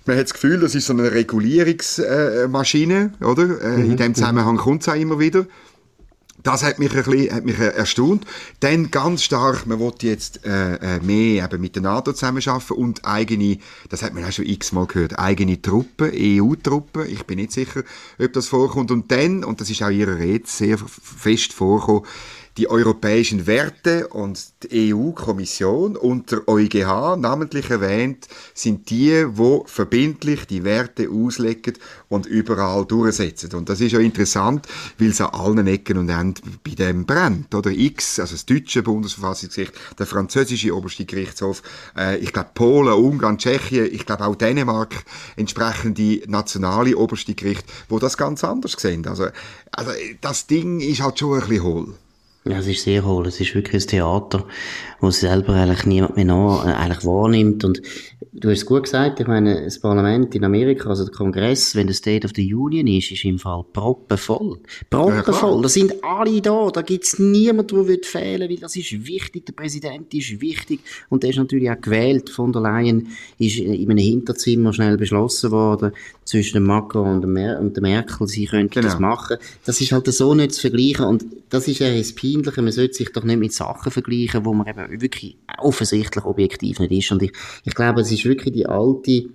man 0.05 0.17
hat 0.17 0.25
das 0.25 0.33
Gefühl, 0.33 0.59
das 0.59 0.75
ist 0.75 0.85
so 0.85 0.93
eine 0.93 1.11
Regulierungsmaschine, 1.11 3.13
oder? 3.21 3.61
Äh, 3.61 3.77
mhm. 3.77 3.91
In 3.91 3.97
dem 3.97 4.13
Zusammenhang 4.15 4.57
kommt 4.57 4.83
es 4.83 4.89
auch 4.89 4.95
immer 4.95 5.19
wieder. 5.19 5.45
Das 6.45 6.61
hat 6.61 6.77
mich 6.77 6.95
ein 6.95 7.03
bisschen, 7.03 7.33
hat 7.35 7.43
mich 7.43 7.57
erstaunt. 7.57 8.23
Dann 8.59 8.91
ganz 8.91 9.23
stark, 9.23 9.65
man 9.65 9.79
will 9.79 9.91
jetzt 10.01 10.45
äh, 10.45 10.75
äh, 10.75 10.99
mehr 10.99 11.43
eben 11.43 11.59
mit 11.59 11.75
der 11.75 11.81
NATO 11.81 12.13
zusammenarbeiten 12.13 12.73
und 12.73 13.03
eigene, 13.03 13.57
das 13.89 14.03
hat 14.03 14.13
man 14.13 14.23
auch 14.23 14.31
schon 14.31 14.45
x-mal 14.45 14.85
gehört, 14.85 15.17
eigene 15.17 15.59
Truppen, 15.59 16.11
EU-Truppen. 16.13 17.09
Ich 17.09 17.25
bin 17.25 17.39
nicht 17.39 17.51
sicher, 17.51 17.81
ob 18.19 18.31
das 18.33 18.47
vorkommt. 18.47 18.91
Und 18.91 19.11
dann, 19.11 19.43
und 19.43 19.59
das 19.59 19.71
ist 19.71 19.81
auch 19.81 19.89
Ihre 19.89 20.19
Rede 20.19 20.43
sehr 20.45 20.77
fest 20.77 21.51
vorgekommen, 21.51 22.03
die 22.57 22.69
europäischen 22.69 23.47
Werte 23.47 24.07
und 24.07 24.63
die 24.63 24.93
EU-Kommission 24.93 25.97
und 25.97 26.31
der 26.31 26.47
EuGH, 26.47 27.17
namentlich 27.17 27.69
erwähnt, 27.69 28.27
sind 28.53 28.89
die, 28.89 29.25
wo 29.27 29.65
verbindlich 29.67 30.47
die 30.47 30.63
Werte 30.63 31.09
auslegen 31.09 31.73
und 32.07 32.25
überall 32.25 32.85
durchsetzen. 32.85 33.53
Und 33.53 33.67
das 33.67 33.81
ist 33.81 33.91
ja 33.91 33.99
interessant, 33.99 34.67
weil 34.97 35.09
es 35.09 35.19
an 35.19 35.31
allen 35.31 35.67
Ecken 35.67 35.97
und 35.97 36.09
Enden 36.09 36.59
bei 36.63 36.75
dem 36.75 37.05
brennt. 37.05 37.53
Oder 37.53 37.71
X, 37.71 38.19
also 38.19 38.35
das 38.35 38.45
deutsche 38.45 38.83
Bundesverfassungsgericht, 38.83 39.73
der 39.99 40.05
französische 40.05 40.73
oberste 40.73 41.05
Gerichtshof, 41.05 41.61
äh, 41.97 42.17
ich 42.19 42.31
glaube 42.31 42.51
Polen, 42.53 42.93
Ungarn, 42.93 43.37
Tschechien, 43.37 43.89
ich 43.91 44.05
glaube 44.05 44.25
auch 44.25 44.35
Dänemark, 44.35 44.95
entsprechende 45.35 46.21
nationale 46.27 46.95
oberste 46.95 47.33
Gericht, 47.35 47.65
wo 47.89 47.99
das 47.99 48.15
ganz 48.15 48.45
anders 48.45 48.73
sehen. 48.77 49.05
Also, 49.07 49.27
also 49.71 49.91
das 50.21 50.47
Ding 50.47 50.79
ist 50.79 51.01
halt 51.01 51.19
schon 51.19 51.33
ein 51.33 51.47
bisschen 51.47 51.63
hohl. 51.63 51.95
Ja, 52.47 52.59
es 52.59 52.67
ist 52.67 52.83
sehr 52.83 53.03
hohl. 53.03 53.25
Es 53.25 53.41
ist 53.41 53.55
wirklich 53.55 53.83
ein 53.83 53.87
Theater, 53.87 54.45
wo 54.99 55.09
selber 55.09 55.55
eigentlich 55.55 55.87
niemand 55.87 56.15
mehr 56.15 56.25
nach, 56.25 56.63
äh, 56.63 56.73
eigentlich 56.73 57.03
wahrnimmt. 57.03 57.63
Und 57.63 57.81
du 58.33 58.49
hast 58.51 58.59
es 58.59 58.65
gut 58.67 58.83
gesagt, 58.83 59.19
ich 59.19 59.25
meine, 59.25 59.63
das 59.63 59.79
Parlament 59.79 60.35
in 60.35 60.43
Amerika, 60.43 60.89
also 60.89 61.05
der 61.05 61.13
Kongress, 61.13 61.75
wenn 61.75 61.87
der 61.87 61.95
State 61.95 62.23
of 62.23 62.33
the 62.35 62.53
Union 62.53 62.85
ist, 62.85 63.09
ist 63.09 63.25
im 63.25 63.39
Fall 63.39 63.63
proppenvoll. 63.73 64.59
Proppenvoll. 64.91 65.55
Ja, 65.55 65.61
da 65.63 65.69
sind 65.69 66.03
alle 66.03 66.39
da. 66.39 66.69
Da 66.69 66.83
gibt's 66.83 67.17
niemanden, 67.17 67.87
der 67.87 67.97
fehlen 68.03 68.47
will. 68.47 68.59
Das 68.59 68.75
ist 68.75 68.91
wichtig. 69.07 69.47
Der 69.47 69.53
Präsident 69.53 70.13
ist 70.13 70.39
wichtig. 70.39 70.81
Und 71.09 71.23
der 71.23 71.31
ist 71.31 71.37
natürlich 71.37 71.71
auch 71.71 71.81
gewählt. 71.81 72.29
Von 72.29 72.53
der 72.53 72.61
Leyen 72.61 73.07
ist 73.39 73.57
in 73.57 73.89
einem 73.89 73.97
Hinterzimmer 73.97 74.71
schnell 74.71 74.97
beschlossen 74.97 75.49
worden, 75.49 75.93
zwischen 76.25 76.55
dem 76.55 76.63
Macron 76.63 77.07
und 77.07 77.21
der, 77.21 77.29
Mer 77.29 77.59
und 77.59 77.75
der 77.75 77.83
Merkel, 77.83 78.27
sie 78.27 78.45
könnten 78.45 78.73
genau. 78.73 78.87
das 78.87 78.99
machen. 78.99 79.37
Das 79.63 79.79
ist 79.79 79.91
halt 79.91 80.11
so 80.11 80.33
nicht 80.33 80.53
zu 80.53 80.61
vergleichen. 80.61 81.05
Und 81.05 81.25
das 81.49 81.67
ist 81.67 81.79
ja 81.79 81.95
das 81.95 82.13
Peinliche. 82.41 82.61
Man 82.61 82.71
sollte 82.71 82.93
sich 82.93 83.11
doch 83.11 83.23
nicht 83.23 83.39
mit 83.39 83.53
Sachen 83.53 83.91
vergleichen, 83.91 84.45
wo 84.45 84.53
man 84.53 84.67
eben 84.67 85.01
wirklich 85.01 85.37
offensichtlich 85.57 86.25
objektiv 86.25 86.79
nicht 86.79 86.91
ist. 86.91 87.11
Und 87.11 87.23
ich, 87.23 87.31
ich 87.63 87.73
glaube, 87.73 88.01
es 88.01 88.11
ist 88.11 88.25
wirklich 88.25 88.53
die 88.53 88.65
alte, 88.65 89.29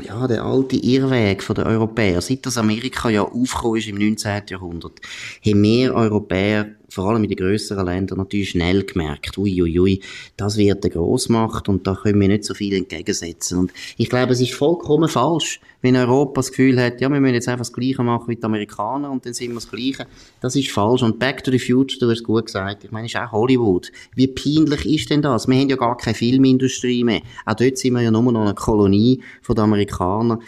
ja, 0.00 0.26
der 0.26 0.44
alte 0.44 0.76
Irrweg 0.76 1.46
der 1.54 1.66
Europäer. 1.66 2.20
Seit 2.20 2.46
das 2.46 2.58
Amerika 2.58 3.10
ja 3.10 3.22
aufgekommen 3.22 3.78
ist 3.78 3.88
im 3.88 3.96
19. 3.96 4.42
Jahrhundert, 4.48 5.00
haben 5.44 5.62
wir 5.62 5.94
Europäer 5.94 6.76
vor 6.92 7.08
allem 7.08 7.24
in 7.24 7.30
den 7.30 7.38
grösseren 7.38 7.86
Ländern 7.86 8.18
natürlich 8.18 8.50
schnell 8.50 8.84
gemerkt, 8.84 9.38
uiuiui, 9.38 9.78
ui, 9.78 9.80
ui, 9.80 10.00
das 10.36 10.56
wird 10.56 10.84
eine 10.84 10.92
Grossmacht 10.92 11.68
und 11.68 11.86
da 11.86 11.94
können 11.94 12.20
wir 12.20 12.28
nicht 12.28 12.44
so 12.44 12.54
viel 12.54 12.74
entgegensetzen. 12.74 13.58
Und 13.58 13.72
ich 13.96 14.08
glaube, 14.08 14.32
es 14.32 14.40
ist 14.40 14.52
vollkommen 14.52 15.08
falsch, 15.08 15.60
wenn 15.80 15.96
Europa 15.96 16.40
das 16.40 16.50
Gefühl 16.50 16.80
hat, 16.80 17.00
ja, 17.00 17.08
wir 17.08 17.20
müssen 17.20 17.34
jetzt 17.34 17.48
einfach 17.48 17.66
das 17.66 17.72
Gleiche 17.72 18.02
machen 18.02 18.28
wie 18.28 18.36
die 18.36 18.44
Amerikaner 18.44 19.10
und 19.10 19.26
dann 19.26 19.34
sind 19.34 19.48
wir 19.48 19.54
das 19.56 19.70
Gleiche. 19.70 20.06
Das 20.40 20.54
ist 20.54 20.70
falsch. 20.70 21.02
Und 21.02 21.18
Back 21.18 21.42
to 21.42 21.50
the 21.50 21.58
Future, 21.58 21.98
du 21.98 22.06
hast 22.10 22.18
es 22.18 22.24
gut 22.24 22.46
gesagt, 22.46 22.84
ich 22.84 22.92
meine, 22.92 23.06
ist 23.06 23.16
auch 23.16 23.32
Hollywood. 23.32 23.90
Wie 24.14 24.28
peinlich 24.28 24.86
ist 24.86 25.10
denn 25.10 25.22
das? 25.22 25.48
Wir 25.48 25.58
haben 25.58 25.68
ja 25.68 25.76
gar 25.76 25.96
keine 25.96 26.14
Filmindustrie 26.14 27.04
mehr. 27.04 27.22
Auch 27.46 27.54
dort 27.54 27.78
sind 27.78 27.94
wir 27.94 28.02
ja 28.02 28.10
nur 28.10 28.30
noch 28.30 28.42
eine 28.42 28.54
Kolonie 28.54 29.20
von 29.40 29.56
den 29.56 29.64
Amerikanern 29.64 30.40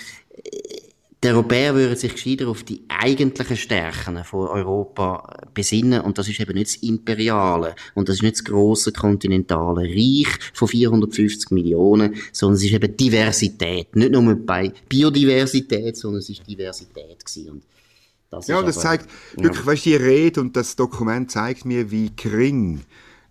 die 1.25 1.29
Europäer 1.31 1.75
würden 1.75 1.97
sich 1.97 2.13
gescheiter 2.13 2.49
auf 2.49 2.63
die 2.65 2.83
eigentlichen 2.89 3.57
Stärken 3.57 4.23
von 4.25 4.47
Europa 4.49 5.49
besinnen 5.55 6.03
und 6.03 6.19
das 6.19 6.29
ist 6.29 6.39
eben 6.39 6.53
nicht 6.53 6.67
das 6.67 6.83
Imperiale 6.83 7.75
und 7.95 8.09
das 8.09 8.17
ist 8.17 8.23
nicht 8.23 8.35
das 8.37 8.45
grosse 8.45 8.93
kontinentale 8.93 9.89
Reich 9.89 10.29
von 10.53 10.69
450 10.69 11.51
Millionen, 11.51 12.15
sondern 12.31 12.57
es 12.57 12.65
ist 12.65 12.73
eben 12.73 12.95
Diversität. 12.97 13.97
Nicht 13.97 14.13
nur 14.13 14.35
bei 14.35 14.73
Biodiversität, 14.89 15.97
sondern 15.97 16.21
es 16.21 16.29
ist 16.29 16.47
Diversität 16.47 17.25
gewesen. 17.25 17.51
Und 17.51 17.63
das 18.31 18.47
ja, 18.47 18.61
das 18.61 18.77
aber, 18.77 18.83
zeigt, 18.83 19.09
wirklich, 19.37 19.61
ja. 19.61 19.67
weißt, 19.67 19.85
die 19.87 19.97
Rede 19.97 20.41
und 20.43 20.55
das 20.57 20.77
Dokument 20.77 21.31
zeigt 21.31 21.65
mir, 21.65 21.91
wie 21.91 22.11
gering 22.15 22.83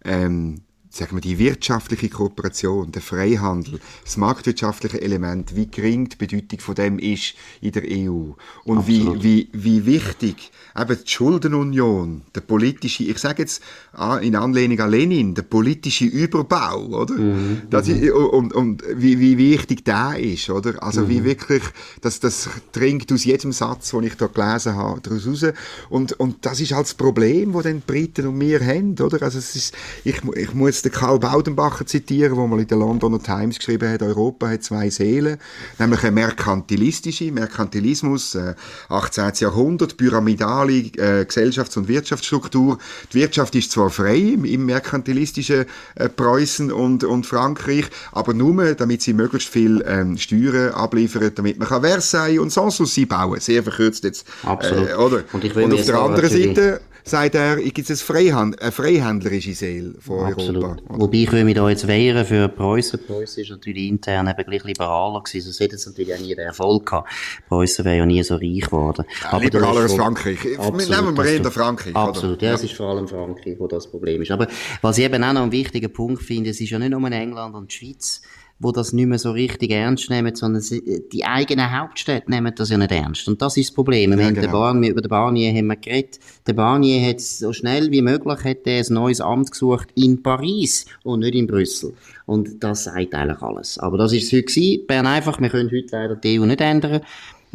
ähm, 0.04 0.62
sagen 0.96 1.16
wir, 1.16 1.22
die 1.22 1.40
wirtschaftliche 1.40 2.08
Kooperation, 2.10 2.92
der 2.92 3.02
Freihandel, 3.02 3.80
das 4.04 4.16
marktwirtschaftliche 4.18 5.02
Element, 5.02 5.56
wie 5.56 5.66
gering 5.66 6.08
die 6.08 6.16
Bedeutung 6.16 6.60
von 6.60 6.76
dem 6.76 7.00
ist 7.00 7.34
in 7.62 7.72
der 7.72 7.84
EU 7.84 8.34
und 8.64 8.88
wie, 8.88 9.24
wie, 9.24 9.50
wie 9.54 9.88
wichtig 9.88 10.52
eben 10.80 10.98
die 11.04 11.10
Schuldenunion, 11.10 12.22
der 12.36 12.42
politische, 12.42 13.04
ich 13.04 13.18
sage 13.18 13.42
jetzt 13.42 13.64
ah, 13.94 14.18
in 14.18 14.36
Anlehnung 14.36 14.80
an 14.82 14.92
Lenin, 14.92 15.34
der 15.34 15.42
politische 15.42 16.06
Überbau, 16.06 16.86
oder? 16.86 17.16
Mhm, 17.16 17.64
das 17.72 17.88
ist, 17.88 18.12
und, 18.12 18.54
und 18.54 18.84
wie, 18.96 19.20
wie 19.20 19.38
wichtig 19.38 19.86
der 19.86 20.20
ist, 20.20 20.50
oder? 20.52 20.82
Also 20.82 21.02
mhm. 21.02 21.10
wie 21.10 21.24
wirklich, 21.24 21.64
das, 22.02 22.20
das 22.20 22.50
dringt 22.72 23.12
aus 23.12 23.26
jedem 23.26 23.52
Satz, 23.52 23.92
den 23.92 24.04
ich 24.04 24.16
da 24.16 24.28
gelesen 24.28 24.76
habe, 24.76 25.02
daraus 25.02 25.26
raus. 25.26 25.46
Und, 25.90 26.14
und 26.14 26.46
das 26.46 26.60
ist 26.60 26.72
halt 26.72 26.86
das 26.86 26.94
Problem, 26.94 27.54
das 27.54 27.64
die 27.64 27.82
Briten 27.86 28.28
und 28.28 28.40
wir 28.40 28.60
haben, 28.64 28.96
oder? 29.00 29.24
Also 29.24 29.40
es 29.40 29.56
ist, 29.56 29.76
ich, 30.04 30.22
ich 30.36 30.54
muss 30.54 30.83
den 30.84 30.92
Karl 30.92 31.20
Baudenbacher 31.20 31.86
zitieren, 31.86 32.36
wo 32.38 32.48
mal 32.48 32.60
in 32.60 32.68
der 32.68 32.78
Londoner 32.78 33.22
Times 33.22 33.58
geschrieben 33.58 33.90
hat, 33.92 34.02
Europa 34.02 34.50
hat 34.50 34.64
zwei 34.64 34.90
Seelen, 34.90 35.38
nämlich 35.80 36.04
eine 36.04 36.12
merkantilistische, 36.12 37.32
Merkantilismus, 37.32 38.36
äh, 38.36 38.56
18. 38.90 39.32
Jahrhundert, 39.36 39.98
pyramidale 39.98 40.74
äh, 40.74 41.26
Gesellschafts- 41.26 41.78
und 41.78 41.88
Wirtschaftsstruktur. 41.88 42.78
Die 43.12 43.20
Wirtschaft 43.20 43.56
ist 43.56 43.72
zwar 43.72 43.90
frei 43.90 44.18
im, 44.18 44.46
im 44.46 44.66
merkantilistischen 44.66 45.66
äh, 45.96 46.10
Preußen 46.10 46.72
und, 46.72 47.04
und 47.04 47.26
Frankreich, 47.26 47.86
aber 48.12 48.34
nur, 48.34 48.76
damit 48.76 49.02
sie 49.02 49.14
möglichst 49.14 49.50
viel 49.50 49.84
ähm, 49.88 50.18
Steuern 50.18 50.74
abliefern, 50.74 51.32
damit 51.36 51.60
man 51.60 51.68
kann 51.68 51.82
Versailles 51.82 52.40
und 52.40 52.52
Sanssouci 52.52 53.06
bauen. 53.06 53.40
Sehr 53.40 53.64
verkürzt 53.64 54.04
jetzt. 54.04 54.28
Absolut. 54.44 54.90
Äh, 54.90 54.96
oder? 54.96 55.24
Und, 55.32 55.56
und 55.56 55.74
auf 55.74 55.86
der 55.86 56.00
anderen 56.00 56.30
Seite 56.30 56.82
sagt 57.04 57.36
er, 57.36 57.58
ich 57.58 57.74
gibt 57.74 57.90
es 57.90 58.02
Freihand 58.02 58.62
eine 58.62 58.72
freihändlerische 58.72 59.54
Seele 59.54 59.96
von 60.00 60.26
Absolut. 60.26 60.64
Europa. 60.64 60.82
Oder? 60.90 61.00
Wobei 61.02 61.18
ich 61.18 61.32
würde 61.32 61.46
mich 61.46 61.56
da 61.56 61.70
jetzt 61.70 61.88
wehren 61.88 62.26
für 62.26 62.48
Preußen. 62.48 63.00
Preußen 63.06 63.44
ist 63.44 63.50
natürlich 63.50 63.88
intern 63.88 64.28
eben 64.28 64.50
gleich 64.50 64.64
liberaler 64.64 65.22
gewesen, 65.22 65.46
sonst 65.46 65.60
hätte 65.60 65.76
es 65.76 65.86
natürlich 65.86 66.14
auch 66.14 66.20
nie 66.20 66.36
den 66.36 66.46
Erfolg 66.46 66.86
gehabt. 66.86 67.10
Preußen 67.48 67.86
wäre 67.86 67.98
ja 67.98 68.06
nie 68.06 68.24
so 68.24 68.36
reich 68.36 68.62
geworden. 68.62 69.06
Ja, 69.32 69.38
liberaler 69.38 69.82
als 69.82 69.94
Frankreich. 69.94 70.40
Absolut, 70.58 70.90
Nehmen 70.90 71.18
wir 71.18 71.26
eher 71.26 71.52
Frankreich. 71.52 71.96
Absolut, 71.96 72.38
oder? 72.38 72.48
ja, 72.48 72.54
es 72.54 72.64
ist 72.64 72.74
vor 72.74 72.88
allem 72.88 73.08
Frankreich, 73.08 73.56
wo 73.60 73.68
das 73.68 73.90
Problem 73.90 74.22
ist. 74.22 74.32
Aber 74.32 74.48
was 74.82 74.98
ich 74.98 75.04
eben 75.04 75.24
auch 75.24 75.34
noch 75.34 75.44
einen 75.44 75.52
wichtigen 75.52 75.92
Punkt 75.92 76.24
finde, 76.24 76.52
es 76.52 76.62
ist 76.62 76.70
ja 76.70 76.80
nicht 76.80 76.92
nur 76.92 77.12
England 77.12 77.56
und 77.56 77.72
die 77.72 77.76
Schweiz, 77.76 78.22
wo 78.60 78.72
das 78.72 78.94
nicht 78.94 79.08
mehr 79.08 79.20
so 79.20 79.32
richtig 79.32 79.72
ernst 79.72 80.10
nehmen, 80.10 80.36
sondern 80.36 80.62
sie, 80.62 81.04
die 81.12 81.26
eigenen 81.26 81.78
Hauptstädte 81.78 82.32
nehmen 82.32 82.54
das 82.56 82.70
ja 82.70 82.78
nicht 82.78 82.92
ernst. 82.92 83.28
Und 83.28 83.42
das 83.42 83.58
ist 83.58 83.70
das 83.70 83.76
Problem. 83.76 84.12
Wir 84.12 84.20
ja, 84.20 84.26
haben 84.26 84.36
genau. 84.36 84.48
den 84.48 84.52
Barnier, 84.52 84.92
über 84.92 85.02
den 85.02 85.10
Barnier 85.10 85.54
haben 85.54 85.68
wir 85.68 85.76
geredet. 85.76 86.20
Der 86.48 86.54
Barnier 86.54 87.10
hat 87.10 87.20
so 87.20 87.52
schnell 87.52 87.92
wie 87.92 88.02
möglich 88.02 88.44
hat 88.44 88.66
ein 88.66 88.86
neues 88.90 89.22
Amt 89.22 89.52
gesucht 89.52 89.90
in 89.96 90.24
Paris 90.24 90.86
und 91.04 91.20
nicht 91.20 91.36
in 91.36 91.48
Brüssel. 91.48 91.94
Und 92.26 92.64
das 92.64 92.86
sagt 92.86 93.14
eigentlich 93.14 93.42
alles. 93.42 93.78
Aber 93.80 93.98
das 93.98 94.14
ist 94.14 94.26
es 94.26 94.34
heute 94.34 94.44
gewesen. 94.44 94.88
Bern 94.88 95.08
einfach, 95.08 95.42
wir 95.42 95.50
können 95.50 95.70
heute 95.70 95.88
leider 95.92 96.16
die 96.16 96.40
EU 96.40 96.46
nicht 96.46 96.62
ändern. 96.62 97.02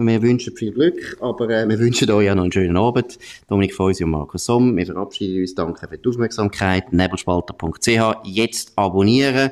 Wir 0.01 0.23
wünschen 0.23 0.57
viel 0.57 0.71
Glück, 0.71 1.17
aber 1.21 1.51
äh, 1.51 1.69
wir 1.69 1.77
wünschen 1.81 2.09
euch 2.13 2.27
ja 2.27 2.35
noch 2.35 2.45
einen 2.45 2.53
schönen 2.53 2.77
Abend. 2.77 3.19
Dominik 3.49 3.75
Feusi 3.75 4.05
und 4.05 4.11
Markus 4.11 4.45
Somm. 4.45 4.77
Wir 4.77 4.87
verabschieden 4.87 5.41
uns. 5.41 5.57
Danke 5.57 5.89
für 5.89 5.99
die 5.99 6.09
Aufmerksamkeit. 6.09 6.93
Nebelspalter.ch. 6.93 7.89
Jetzt 8.23 8.73
abonnieren. 8.77 9.51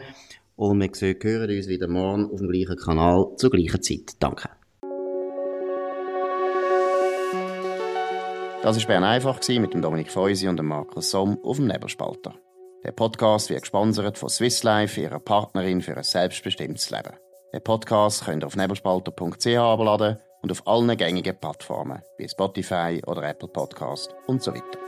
Und 0.57 0.81
wir 0.81 0.89
sehen, 0.93 1.19
hören 1.21 1.51
uns 1.51 1.69
wieder 1.69 1.87
morgen 1.87 2.31
auf 2.31 2.39
dem 2.39 2.49
gleichen 2.49 2.77
Kanal 2.77 3.29
zur 3.37 3.51
gleichen 3.51 3.83
Zeit. 3.83 4.17
Danke. 4.19 4.49
Das 8.63 8.79
war 8.79 8.87
Bern 8.87 9.05
einfach 9.05 9.39
mit 9.49 9.75
dem 9.75 9.83
Dominik 9.83 10.11
Feusi 10.11 10.49
und 10.49 10.57
dem 10.57 10.67
Markus 10.67 11.11
Somm 11.11 11.39
auf 11.45 11.59
dem 11.59 11.67
Nebelspalter. 11.67 12.35
Der 12.85 12.93
Podcast 12.93 13.51
wird 13.51 13.63
gesponsert 13.63 14.19
von 14.19 14.29
Swiss 14.29 14.63
Life, 14.63 15.01
ihrer 15.01 15.21
Partnerin 15.21 15.83
für 15.83 15.97
ein 15.97 16.03
selbstbestimmtes 16.03 16.91
Leben. 16.91 17.13
Den 17.53 17.63
Podcast 17.63 18.25
könnt 18.25 18.43
ihr 18.43 18.47
auf 18.47 18.57
nebelspalter.ch 18.57 19.47
abladen 19.57 20.17
und 20.43 20.53
auf 20.53 20.67
allen 20.67 20.97
gängigen 20.97 21.39
Plattformen 21.39 22.03
wie 22.19 22.29
Spotify 22.29 23.03
oder 23.07 23.29
Apple 23.29 23.49
Podcast 23.49 24.15
und 24.27 24.43
so 24.43 24.53
weiter. 24.53 24.86